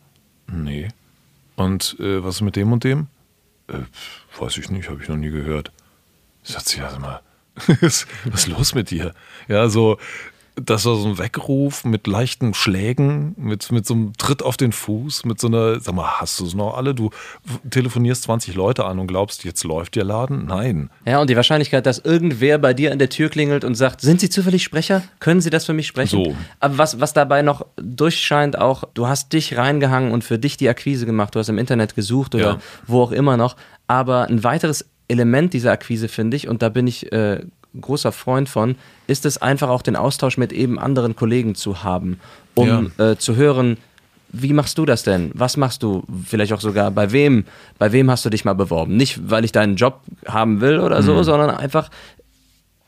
[0.51, 0.89] Nee.
[1.59, 3.09] Und äh, was ist mit dem und dem?
[3.67, 3.81] Äh,
[4.39, 5.73] weiß ich nicht, habe ich noch nie gehört.
[6.45, 7.21] Sagt sie, ja, sag mal,
[7.81, 9.13] was ist los mit dir?
[9.49, 9.99] Ja, so,
[10.63, 14.73] das war so ein Weckruf mit leichten Schlägen, mit, mit so einem Tritt auf den
[14.73, 16.95] Fuß, mit so einer, sag mal, hast du es noch alle?
[16.95, 17.11] Du
[17.71, 20.47] telefonierst 20 Leute an und glaubst, jetzt läuft der Laden?
[20.47, 20.91] Nein.
[21.07, 24.21] Ja, und die Wahrscheinlichkeit, dass irgendwer bei dir an der Tür klingelt und sagt, sind
[24.21, 25.03] Sie zufällig Sprecher?
[25.21, 26.25] Können Sie das für mich sprechen?
[26.25, 26.37] So.
[26.61, 30.69] Aber was, was dabei noch durchscheint auch, du hast dich reingehangen und für dich die
[30.69, 32.59] Akquise gemacht, du hast im Internet gesucht oder Ja.
[32.87, 33.57] wo auch immer noch.
[33.87, 37.41] Aber ein weiteres Element dieser Akquise, finde ich, und da bin ich äh,
[37.81, 38.77] großer Freund von,
[39.07, 42.21] ist es einfach auch den Austausch mit eben anderen Kollegen zu haben,
[42.55, 43.79] um äh, zu hören,
[44.31, 45.31] wie machst du das denn?
[45.35, 46.05] Was machst du?
[46.25, 47.45] Vielleicht auch sogar bei wem?
[47.79, 48.97] Bei wem hast du dich mal beworben?
[48.97, 51.91] Nicht, weil ich deinen Job haben will oder so, sondern einfach,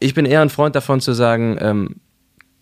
[0.00, 1.96] ich bin eher ein Freund davon zu sagen, ähm,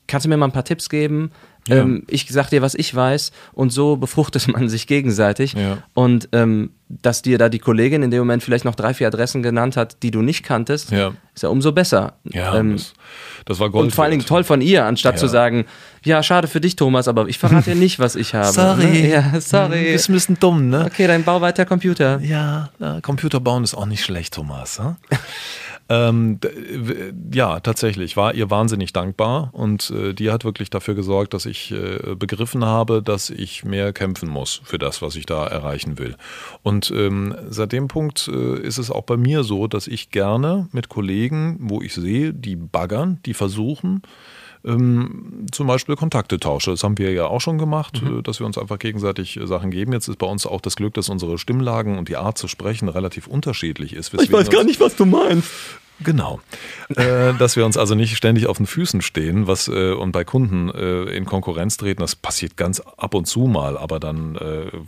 [0.06, 1.32] kannst du mir mal ein paar Tipps geben?
[1.66, 1.76] Ja.
[1.76, 5.52] Ähm, ich sag dir, was ich weiß und so befruchtet man sich gegenseitig.
[5.54, 5.78] Ja.
[5.94, 9.42] Und ähm, dass dir da die Kollegin in dem Moment vielleicht noch drei, vier Adressen
[9.42, 11.12] genannt hat, die du nicht kanntest, Ja.
[11.34, 12.14] ist ja umso besser.
[12.24, 12.94] Ja, Ähm, das,
[13.44, 13.84] das war Gold.
[13.84, 15.18] und vor allen Dingen toll von ihr, anstatt Ja.
[15.20, 15.66] zu sagen,
[16.04, 18.52] ja, schade für dich, Thomas, aber ich verrate dir nicht, was ich habe.
[18.52, 18.86] Sorry.
[18.86, 19.08] Ne?
[19.10, 19.92] Ja, sorry.
[19.92, 20.86] Bist ein bisschen dumm, ne?
[20.86, 22.20] Okay, dann bau weiter Computer.
[22.22, 24.78] Ja, na, Computer bauen ist auch nicht schlecht, Thomas.
[24.78, 24.96] hm?
[25.88, 26.38] ähm,
[27.32, 31.72] ja, tatsächlich, war ihr wahnsinnig dankbar und äh, die hat wirklich dafür gesorgt, dass ich
[31.72, 36.16] äh, begriffen habe, dass ich mehr kämpfen muss für das, was ich da erreichen will.
[36.62, 40.68] Und ähm, seit dem Punkt äh, ist es auch bei mir so, dass ich gerne
[40.72, 44.02] mit Kollegen, wo ich sehe, die baggern, die versuchen,
[44.68, 46.70] ähm, zum Beispiel Kontakte tausche.
[46.70, 49.70] Das haben wir ja auch schon gemacht, äh, dass wir uns einfach gegenseitig äh, Sachen
[49.70, 49.92] geben.
[49.92, 52.88] Jetzt ist bei uns auch das Glück, dass unsere Stimmlagen und die Art zu sprechen
[52.88, 54.12] relativ unterschiedlich ist.
[54.12, 55.48] weswegen uns- nicht, was du meinst.
[56.04, 56.40] Genau.
[56.94, 60.24] äh, dass wir uns also nicht ständig auf den Füßen stehen was, äh, und bei
[60.24, 62.00] Kunden äh, in Konkurrenz treten.
[62.00, 64.38] Das passiert ganz ab und zu mal, aber dann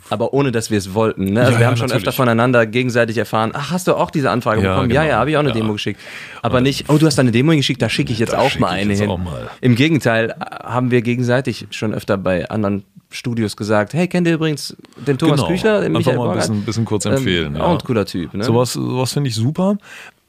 [0.09, 1.25] Aber ohne, dass wir es wollten.
[1.33, 1.39] Ne?
[1.41, 2.07] Also Ja, wir ja, haben schon natürlich.
[2.07, 4.91] öfter voneinander gegenseitig erfahren, ach, hast du auch diese Anfrage Ja, bekommen?
[4.91, 5.13] Ja, genau.
[5.13, 5.63] ja, habe ich auch eine Ja.
[5.63, 5.99] Mal geschickt.
[6.41, 8.93] Aber nicht, oh, du hast eine Demo geschickt, da schicke ich jetzt auch mal eine
[8.93, 9.07] hin.
[9.07, 9.49] mal.
[9.61, 10.33] Im Gegenteil
[10.63, 12.83] haben wir gegenseitig schon öfter bei anderen
[13.13, 15.49] Studios gesagt, hey, kennt ihr übrigens den Thomas Genau.
[15.49, 17.65] Küchler, den Einfach Michael mal ein bisschen- bisschen kurz empfehlen, Ähm, ja.
[17.65, 18.33] Auch ein cooler Typ.
[18.33, 18.43] Ne?
[18.45, 19.77] Sowas, sowas finde ich super.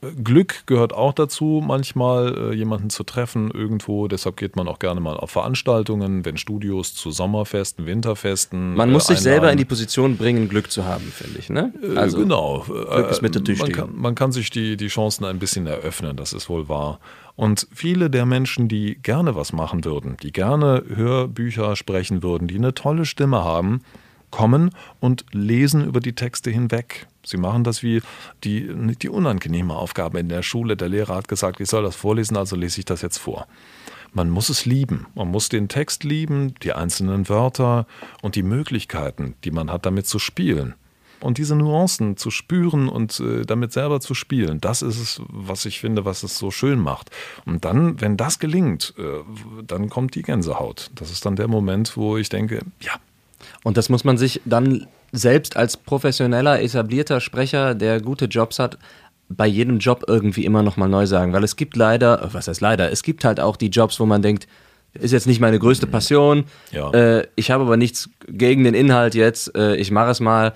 [0.02, 4.08] Glück gehört auch dazu, manchmal äh, jemanden zu treffen irgendwo.
[4.08, 8.74] Deshalb geht man auch gerne mal auf Veranstaltungen, wenn Studios zu Sommerfesten, Winterfesten.
[8.74, 11.50] Man muss äh, sich selber in die Position bringen, Glück zu haben, finde ich.
[11.50, 11.72] Ne?
[11.82, 12.64] Äh, genau.
[12.66, 16.16] Glück ist mit der man kann, man kann sich die, die Chancen ein bisschen eröffnen,
[16.16, 16.98] das ist wohl wahr.
[17.36, 22.56] Und viele der Menschen, die gerne was machen würden, die gerne Hörbücher sprechen würden, die
[22.56, 23.82] eine tolle Stimme haben,
[24.30, 27.06] kommen und lesen über die Texte hinweg.
[27.24, 28.02] Sie machen das wie
[28.44, 28.68] die,
[29.00, 30.76] die unangenehme Aufgabe in der Schule.
[30.76, 33.46] Der Lehrer hat gesagt, ich soll das vorlesen, also lese ich das jetzt vor.
[34.12, 35.06] man muss es lieben.
[35.14, 37.86] Man muss den Text lieben, die einzelnen Wörter
[38.20, 40.74] und die Möglichkeiten, die man hat, damit zu spielen.
[41.20, 45.64] Und diese Nuancen zu spüren und äh, damit selber zu spielen, das ist es, was
[45.66, 47.10] ich finde, was es so schön macht.
[47.46, 49.02] Und dann, wenn das gelingt, äh,
[49.64, 50.90] dann kommt die Gänsehaut.
[50.96, 52.92] Das ist dann der Moment, wo ich denke, ja.
[53.64, 58.78] Und das muss man sich dann selbst als professioneller, etablierter Sprecher, der gute Jobs hat,
[59.28, 61.32] bei jedem Job irgendwie immer nochmal neu sagen.
[61.32, 64.22] Weil es gibt leider, was heißt leider, es gibt halt auch die Jobs, wo man
[64.22, 64.46] denkt,
[64.94, 66.90] ist jetzt nicht meine größte Passion, Ja.
[66.92, 70.52] äh, ich habe aber nichts gegen den Inhalt jetzt, äh, ich mache es mal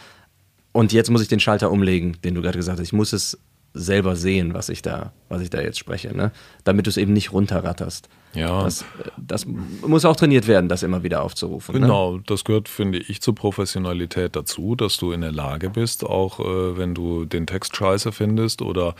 [0.72, 2.86] und jetzt muss ich den Schalter umlegen, den du gerade gesagt hast.
[2.86, 3.38] Ich muss es
[3.76, 6.32] selber sehen, was ich da, was ich da jetzt spreche, ne?
[6.64, 8.08] damit du es eben nicht runterratterst.
[8.34, 8.64] Ja.
[8.64, 8.84] Das,
[9.16, 11.74] das muss auch trainiert werden, das immer wieder aufzurufen.
[11.74, 11.80] Ne?
[11.80, 16.40] Genau, das gehört, finde ich, zur Professionalität dazu, dass du in der Lage bist, auch
[16.40, 18.94] äh, wenn du den Text scheiße findest oder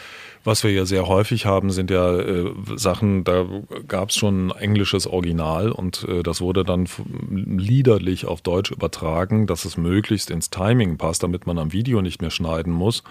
[0.44, 3.44] was wir ja sehr häufig haben, sind ja äh, Sachen, da
[3.86, 6.88] gab es schon ein englisches Original und äh, das wurde dann
[7.30, 12.22] liederlich auf Deutsch übertragen, dass es möglichst ins Timing passt, damit man am Video nicht
[12.22, 13.02] mehr schneiden muss.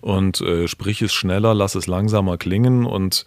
[0.00, 2.84] Und äh, sprich es schneller, lass es langsamer klingen.
[2.84, 3.24] Und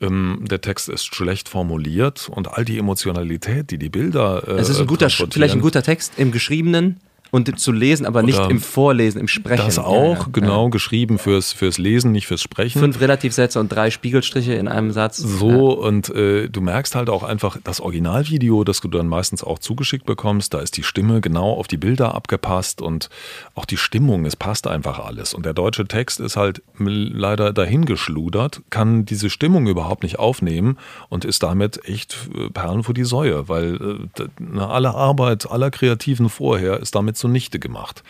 [0.00, 2.28] ähm, der Text ist schlecht formuliert.
[2.28, 5.82] Und all die Emotionalität, die die Bilder äh, Es ist ein guter, vielleicht ein guter
[5.82, 7.00] Text im Geschriebenen
[7.30, 9.64] und zu lesen, aber nicht Oder im Vorlesen, im Sprechen.
[9.64, 12.78] Das Ja, auch, ja, genau, geschrieben fürs, fürs Lesen, nicht fürs Sprechen.
[12.78, 12.84] Ja.
[12.84, 15.18] Fünf Relativsätze und drei Spiegelstriche in einem Satz.
[15.18, 19.58] So, und äh, du merkst halt auch einfach, das Originalvideo, das du dann meistens auch
[19.58, 23.10] zugeschickt bekommst, da ist die Stimme genau auf die Bilder abgepasst und
[23.54, 25.34] auch die Stimmung, es passt einfach alles.
[25.34, 31.24] Und der deutsche Text ist halt leider dahingeschludert, kann diese Stimmung überhaupt nicht aufnehmen und
[31.24, 33.74] ist damit echt äh, Perlen vor die Säue, weil
[34.18, 38.02] äh, na, alle Arbeit aller Kreativen vorher ist damit zunichte gemacht.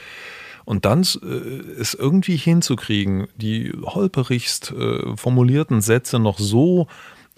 [0.65, 6.89] Und dann äh, es irgendwie hinzukriegen, die holperigst äh, formulierten Sätze noch so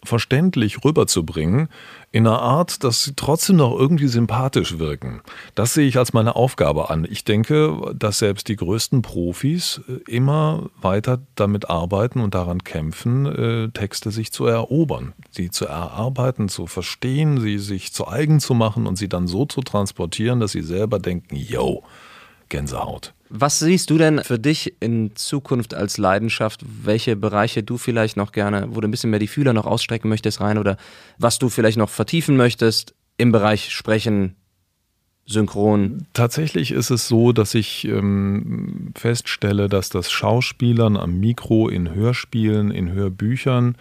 [0.05, 1.69] verständlich rüberzubringen,
[2.13, 5.21] in einer Art, dass sie trotzdem noch irgendwie sympathisch wirken.
[5.55, 7.07] Das sehe ich als meine Aufgabe an.
[7.09, 13.27] Ich denke, dass selbst die größten Profis äh, immer weiter damit arbeiten und daran kämpfen,
[13.27, 18.55] äh, Texte sich zu erobern, sie zu erarbeiten, zu verstehen, sie sich zu eigen zu
[18.55, 21.85] machen und sie dann so zu transportieren, dass sie selber denken, yo,
[22.51, 23.15] Gänsehaut.
[23.31, 26.63] Was siehst du denn für dich in Zukunft als Leidenschaft?
[26.83, 30.09] Welche Bereiche du vielleicht noch gerne, wo du ein bisschen mehr die Fühler noch ausstrecken
[30.09, 30.77] möchtest rein oder
[31.17, 34.35] was du vielleicht noch vertiefen möchtest im Bereich Sprechen,
[35.27, 36.07] Synchron?
[36.13, 42.73] Tatsächlich ist es so, dass ich ähm, feststelle, dass das Schauspielern am Mikro in Hörspielen,
[42.73, 43.77] in Hörbüchern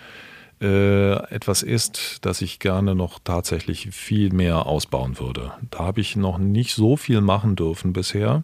[0.62, 5.54] äh, etwas ist, das ich gerne noch tatsächlich viel mehr ausbauen würde.
[5.72, 8.44] Da habe ich noch nicht so viel machen dürfen bisher.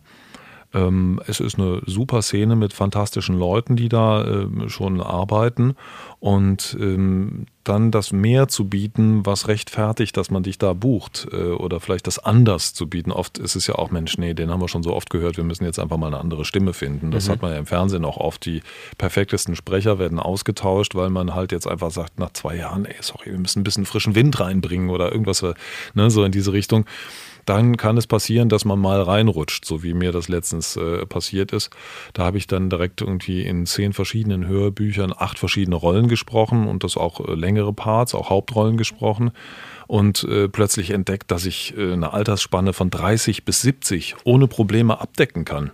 [0.75, 5.75] Ähm, es ist eine super Szene mit fantastischen Leuten, die da ähm, schon arbeiten.
[6.19, 11.27] Und ähm, dann das mehr zu bieten, was rechtfertigt, dass man dich da bucht.
[11.31, 13.11] Äh, oder vielleicht das anders zu bieten.
[13.11, 15.43] Oft ist es ja auch, Mensch, nee, den haben wir schon so oft gehört, wir
[15.43, 17.11] müssen jetzt einfach mal eine andere Stimme finden.
[17.11, 18.45] Das hat man ja im Fernsehen auch oft.
[18.45, 18.61] Die
[18.97, 23.31] perfektesten Sprecher werden ausgetauscht, weil man halt jetzt einfach sagt, nach zwei Jahren, ey, sorry,
[23.31, 25.53] wir müssen ein bisschen frischen Wind reinbringen oder irgendwas, äh,
[25.93, 26.85] ne, so in diese Richtung
[27.45, 31.51] dann kann es passieren, dass man mal reinrutscht, so wie mir das letztens äh, passiert
[31.51, 31.69] ist.
[32.13, 36.83] Da habe ich dann direkt irgendwie in zehn verschiedenen Hörbüchern acht verschiedene Rollen gesprochen und
[36.83, 39.31] das auch äh, längere Parts, auch Hauptrollen gesprochen
[39.87, 44.99] und äh, plötzlich entdeckt, dass ich äh, eine Altersspanne von 30 bis 70 ohne Probleme
[44.99, 45.71] abdecken kann.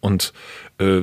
[0.00, 0.32] Und
[0.78, 1.00] äh,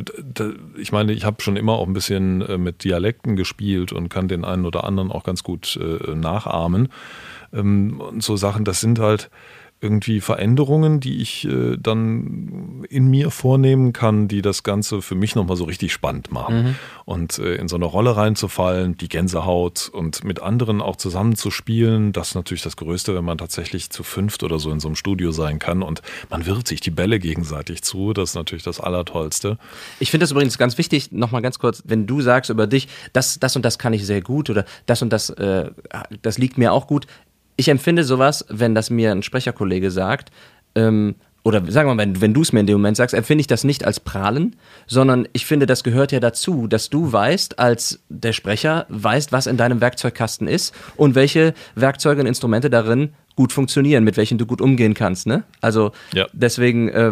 [0.78, 4.30] ich meine, ich habe schon immer auch ein bisschen äh, mit Dialekten gespielt und kann
[4.30, 6.89] den einen oder anderen auch ganz gut nachahmen.
[7.53, 9.30] Ähm, und so Sachen, das sind halt
[9.86, 15.36] irgendwie Veränderungen, die ich äh, dann in mir vornehmen kann, die das Ganze für mich
[15.36, 16.76] nochmal so richtig spannend machen.
[17.06, 21.52] Und äh, in so eine Rolle reinzufallen, die Gänsehaut und mit anderen auch zusammen zu
[21.52, 24.88] spielen, das ist natürlich das Größte, wenn man tatsächlich zu fünft oder so in so
[24.88, 28.64] einem Studio sein kann und man wirft sich die Bälle gegenseitig zu, das ist natürlich
[28.64, 29.60] das Allertollste.
[30.00, 33.40] Ich finde das übrigens ganz wichtig, nochmal ganz kurz, wenn du sagst über dich, das,
[33.40, 35.70] das und das kann ich sehr gut oder das und das, äh,
[36.24, 37.06] das liegt mir auch gut.
[37.58, 40.32] Ich empfinde sowas, wenn das mir ein Sprecherkollege sagt,
[40.76, 43.41] ähm, oder sagen wir mal, wenn, wenn du es mir in dem Moment sagst, empfinde
[43.41, 44.56] ich das nicht als Prahlen,
[44.88, 49.45] sondern ich finde, das gehört ja dazu, dass du weißt, als der Sprecher, weißt, was
[49.45, 54.47] in deinem Werkzeugkasten ist und welche Werkzeuge und Instrumente darin gut funktionieren, mit welchen du
[54.47, 55.28] gut umgehen kannst.
[55.28, 55.43] Ne?
[55.62, 56.26] Also Ja.
[56.34, 57.12] deswegen äh,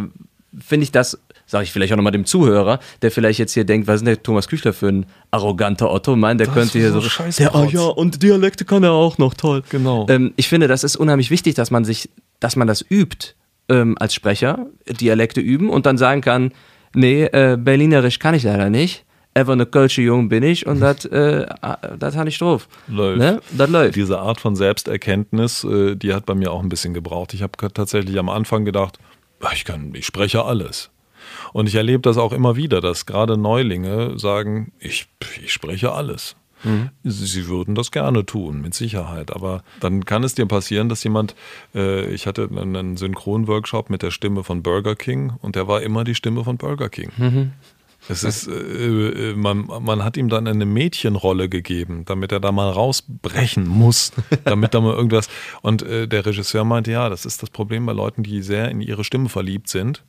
[0.60, 1.20] finde ich das,
[1.54, 4.16] sage ich vielleicht auch nochmal dem Zuhörer, der vielleicht jetzt hier denkt, was ist denn
[4.16, 6.16] der Thomas Küchler für ein arroganter Otto?
[6.16, 9.18] Meint, der Das könnte hier so so, der, oh ja, und Dialekte kann er auch
[9.20, 9.62] noch, toll.
[9.70, 10.08] Genau.
[10.10, 13.36] Ähm, ich finde, das ist unheimlich wichtig, dass man sich, dass man das übt
[13.70, 16.52] ähm, als Sprecher, Dialekte üben und dann sagen kann,
[16.96, 19.06] nee, äh, Berlinerisch kann ich leider nicht.
[19.36, 21.46] ever eine Kölsche Jung bin ich und das äh,
[22.00, 22.68] das habe ich drauf.
[22.88, 23.20] Läuft.
[23.20, 23.42] Ne?
[23.52, 23.96] Das läuft.
[23.96, 27.34] Diese Art von Selbsterkenntnis, äh, die hat bei mir auch ein bisschen gebraucht.
[27.34, 28.98] Ich habe tatsächlich am Anfang gedacht,
[29.42, 30.90] "Ah, ich kann, ich spreche alles.
[31.54, 35.08] Und ich erlebe das auch immer wieder, dass gerade Neulinge sagen, ich,
[35.44, 36.36] ich spreche alles.
[37.04, 39.36] Sie sie würden das gerne tun, mit Sicherheit.
[39.36, 41.36] Aber dann kann es dir passieren, dass jemand,
[41.76, 46.04] äh, ich hatte einen Synchronworkshop mit der Stimme von Burger King und der war immer
[46.04, 47.12] die Stimme von Burger King.
[48.10, 52.52] Es ist, äh, äh, man, man hat ihm dann eine Mädchenrolle gegeben, damit er da
[52.52, 54.12] mal rausbrechen muss,
[54.44, 55.30] damit da mal irgendwas.
[55.62, 58.82] Und äh, der Regisseur meinte, ja, das ist das Problem bei Leuten, die sehr in
[58.82, 60.04] ihre Stimme verliebt sind.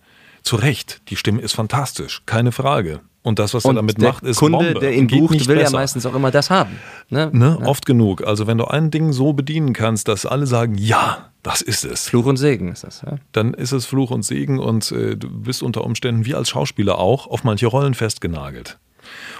[0.44, 3.00] Zu Recht, die Stimme ist fantastisch, keine Frage.
[3.22, 4.80] Und das, was er Und damit der macht, ist Kunde, Bombe.
[4.80, 5.78] der ihn Geht bucht, will ja besser.
[5.78, 6.78] meistens auch immer das haben.
[7.08, 7.30] Ne?
[7.32, 7.58] Ne?
[7.64, 8.22] Oft genug.
[8.22, 12.08] Also wenn du ein Ding so bedienen kannst, dass alle sagen, ja, das ist es,
[12.10, 13.00] Fluch und Segen ist das.
[13.00, 13.16] Ja?
[13.32, 16.98] dann ist es Fluch und Segen und äh, du bist unter Umständen wie als Schauspieler
[16.98, 18.78] auch auf manche Rollen festgenagelt.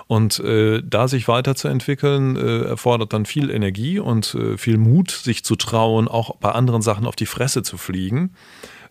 [0.07, 5.45] Und äh, da sich weiterzuentwickeln, äh, erfordert dann viel Energie und äh, viel Mut, sich
[5.45, 8.35] zu trauen, auch bei anderen Sachen auf die Fresse zu fliegen,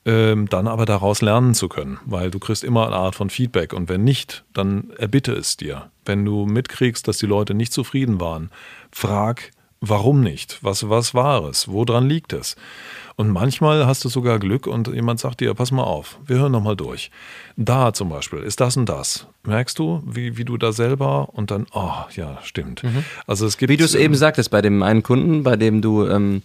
[0.06, 3.74] ähm, dann aber daraus lernen zu können, weil du kriegst immer eine Art von Feedback
[3.74, 5.90] und wenn nicht, dann erbitte es dir.
[6.06, 8.50] Wenn du mitkriegst, dass die Leute nicht zufrieden waren,
[8.92, 10.60] frag, warum nicht?
[10.62, 11.68] Was, was war es?
[11.68, 12.56] Woran liegt es?
[13.16, 16.52] Und manchmal hast du sogar Glück und jemand sagt dir, pass mal auf, wir hören
[16.52, 17.12] nochmal durch.
[17.58, 19.28] Da zum Beispiel ist das und das.
[19.44, 22.84] Merkst du, wie, wie du da selber und dann, oh ja, stimmt.
[23.28, 26.08] Also es gibt, Wie du es eben sagtest bei dem einen Kunden, bei dem du
[26.08, 26.42] ähm,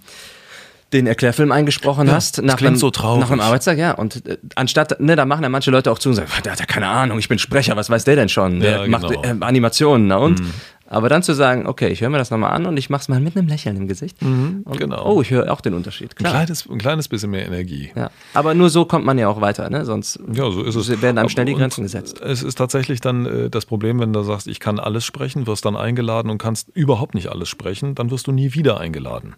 [0.93, 3.21] den Erklärfilm eingesprochen Ja, hast, nach klingt einem, so traurig.
[3.21, 3.93] nach einem Arbeitstag, ja.
[3.93, 6.61] Und äh, anstatt, ne, da machen ja manche Leute auch zu und sagen, der hat
[6.61, 8.61] ja keine Ahnung, ich bin Sprecher, was weiß der denn schon?
[8.61, 9.23] Der Ja, macht genau.
[9.23, 10.43] äh, Animationen, na und?
[10.91, 13.21] Aber dann zu sagen, okay, ich höre mir das nochmal an und ich mach's mal
[13.21, 14.21] mit einem Lächeln im Gesicht.
[14.23, 15.05] und, genau.
[15.07, 16.13] Oh, ich höre auch den Unterschied.
[16.13, 16.33] ein, Klar.
[16.33, 17.91] kleines, ein kleines bisschen mehr Energie.
[17.95, 18.11] Ja.
[18.33, 19.85] Aber nur so kommt man ja auch weiter, ne?
[19.85, 21.03] Sonst Ja, so ist es.
[21.03, 22.21] werden einem schnell die Und Grenzen gesetzt.
[22.23, 25.67] Es ist tatsächlich dann äh, das Problem, wenn du sagst, ich kann alles sprechen, wirst
[25.67, 29.35] dann eingeladen und kannst überhaupt nicht alles sprechen, dann wirst du nie wieder eingeladen.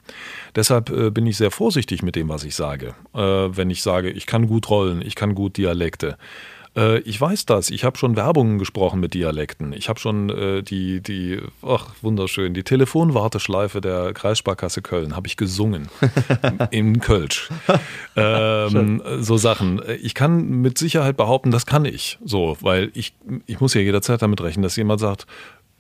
[0.54, 2.94] Deshalb äh, bin ich sehr vorsichtig mit dem, was ich sage.
[3.14, 6.16] Äh, wenn ich sage, ich kann gut rollen, ich kann gut Dialekte.
[6.76, 7.70] Äh, ich weiß das.
[7.70, 9.72] Ich habe schon Werbungen gesprochen mit Dialekten.
[9.72, 15.36] Ich habe schon äh, die, die, ach, wunderschön, die Telefonwarteschleife der Kreissparkasse Köln habe ich
[15.36, 15.88] gesungen.
[16.70, 17.48] in Kölsch.
[18.16, 19.82] Ähm, so Sachen.
[20.02, 22.18] Ich kann mit Sicherheit behaupten, das kann ich.
[22.24, 23.14] So, weil ich,
[23.46, 25.26] ich muss ja jederzeit damit rechnen, dass jemand sagt,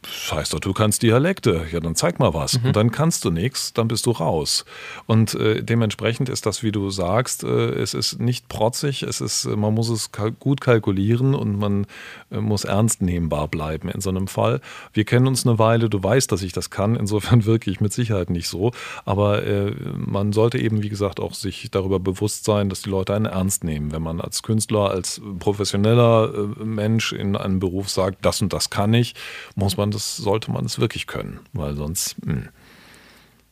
[0.06, 1.66] Scheiß doch, du kannst Dialekte.
[1.70, 2.56] Ja, dann zeig mal was.
[2.64, 4.64] Und dann kannst du nichts, dann bist du raus.
[5.06, 9.44] Und äh, dementsprechend ist das, wie du sagst, äh, es ist nicht protzig, es ist,
[9.44, 11.86] äh, man muss es kal gut kalkulieren und man
[12.30, 14.60] äh, muss ernst nehmbar bleiben in so einem Fall.
[14.94, 17.92] Wir kennen uns eine Weile, du weißt, dass ich das kann, insofern wirke ich mit
[17.92, 18.72] Sicherheit nicht so.
[19.04, 23.14] Aber äh, man sollte eben, wie gesagt, auch sich darüber bewusst sein, dass die Leute
[23.14, 23.92] einen ernst nehmen.
[23.92, 28.70] Wenn man als Künstler, als professioneller äh, Mensch in einem Beruf sagt, das und das
[28.70, 29.14] kann ich,
[29.54, 32.16] muss man das, sollte man es wirklich können, weil sonst.
[32.26, 32.44] Mh.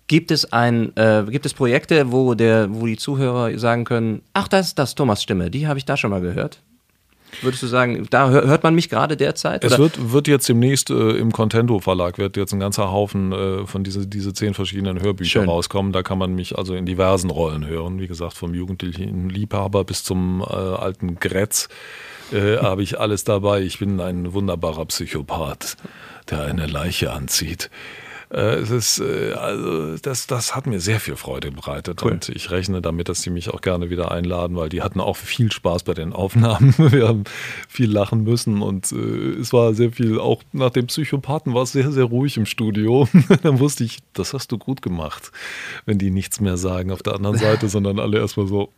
[0.06, 4.48] Gibt es ein, äh, gibt es Projekte, wo der, wo die Zuhörer sagen können, ach,
[4.48, 6.62] das ist das Thomas Stimme, die habe ich da schon mal gehört?
[7.42, 9.62] Würdest du sagen, da hör- hört man mich gerade derzeit?
[9.62, 13.66] Es wird, wird jetzt demnächst äh, im Contendo Verlag wird jetzt ein ganzer Haufen äh,
[13.66, 15.48] von diese, diese zehn verschiedenen Hörbüchern Schön.
[15.50, 15.92] rauskommen.
[15.92, 18.00] Da kann man mich also in diversen Rollen hören.
[18.00, 21.68] Wie gesagt, vom jugendlichen Liebhaber bis zum äh, alten Gretz
[22.32, 23.60] äh, habe ich alles dabei.
[23.60, 25.76] Ich bin ein wunderbarer Psychopath,
[26.30, 27.70] der eine Leiche anzieht.
[28.30, 32.50] Äh, Es ist, äh, also das, das hat mir sehr viel Freude bereitet und ich
[32.50, 35.82] rechne damit, dass sie mich auch gerne wieder einladen, weil die hatten auch viel Spaß
[35.84, 36.74] bei den Aufnahmen.
[36.78, 37.24] Wir haben
[37.68, 38.96] viel lachen müssen und äh,
[39.40, 43.08] es war sehr viel, auch nach dem Psychopathen war es sehr, sehr ruhig im Studio.
[43.42, 45.32] Dann wusste ich, das hast du gut gemacht,
[45.86, 48.70] wenn die nichts mehr sagen auf der anderen Seite, sondern alle erstmal so.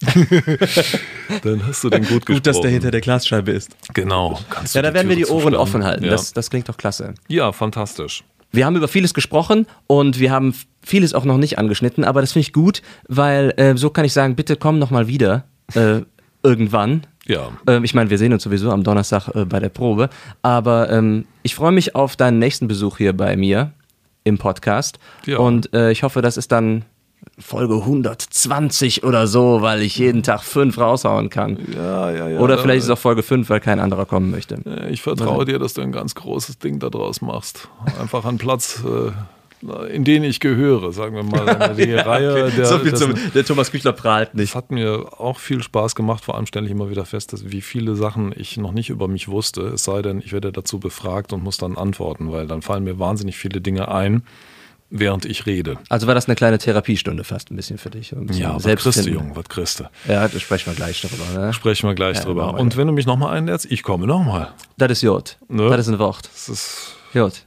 [1.42, 2.34] Dann hast du den gut gesprochen.
[2.36, 3.70] Gut, dass der hinter der Glasscheibe ist.
[3.94, 4.40] Genau.
[4.72, 6.04] Ja, da werden wir die Ohren offen halten.
[6.04, 6.10] Ja.
[6.10, 7.14] Das, das klingt doch klasse.
[7.28, 8.24] ja, fantastisch.
[8.52, 12.30] Wir haben über vieles gesprochen und wir haben vieles auch noch nicht angeschnitten, aber das
[12.32, 15.42] finde ich gut, weil äh, so kann ich sagen, bitte komm noch mal wieder
[15.74, 16.02] äh,
[16.44, 17.04] irgendwann.
[17.26, 17.48] Ja.
[17.66, 20.08] Ähm, ich meine, wir sehen uns sowieso am Donnerstag äh, bei der Probe,
[20.42, 23.72] aber ähm, ich freue mich auf deinen nächsten Besuch hier bei mir
[24.22, 25.38] im Podcast Ja.
[25.38, 26.84] und äh, ich hoffe, das ist dann
[27.38, 31.58] Folge 120 oder so, weil ich jeden Tag fünf raushauen kann.
[31.74, 32.40] Ja, ja, ja.
[32.40, 34.58] Oder vielleicht ist es auch Folge 5, weil kein anderer kommen möchte.
[34.90, 37.68] Ich vertraue dir, dass du ein ganz großes Ding daraus machst.
[38.00, 39.10] Einfach einen Platz, äh,
[39.92, 41.74] in den ich gehöre, sagen wir mal.
[41.74, 44.54] Die Reihe der, so zum, der Thomas Küchler prahlt nicht.
[44.54, 46.24] hat mir auch viel Spaß gemacht.
[46.24, 49.08] Vor allem stelle ich immer wieder fest, dass, wie viele Sachen ich noch nicht über
[49.08, 49.62] mich wusste.
[49.62, 52.98] Es sei denn, ich werde dazu befragt und muss dann antworten, weil dann fallen mir
[52.98, 54.22] wahnsinnig viele Dinge ein,
[54.96, 55.76] während ich rede.
[55.88, 58.14] Also war das eine kleine Therapiestunde fast ein bisschen für dich.
[58.14, 59.48] Um Ja, was kriegst du, Junge, was
[59.80, 59.84] du?
[60.08, 61.46] Ja, da sprechen wir gleich darüber.
[61.46, 61.52] Ne?
[61.52, 62.52] Sprechen wir gleich Ja, drüber.
[62.54, 64.52] wir Und wenn du mich nochmal einlädst, ich komme nochmal.
[64.78, 65.36] Das ist Jod.
[65.48, 65.68] Ne?
[65.68, 66.28] Das ist ein Wort.
[66.32, 67.44] Das ist, Jod.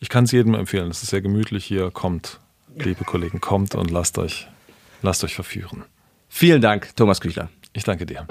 [0.00, 0.90] ich kann es jedem empfehlen.
[0.90, 1.90] Es ist sehr gemütlich hier.
[1.92, 2.40] Kommt,
[2.76, 4.48] liebe Kollegen, kommt und lasst euch,
[5.02, 5.84] lasst euch verführen.
[6.28, 7.48] Vielen Dank, Thomas Küchler.
[7.72, 8.26] Ich danke dir.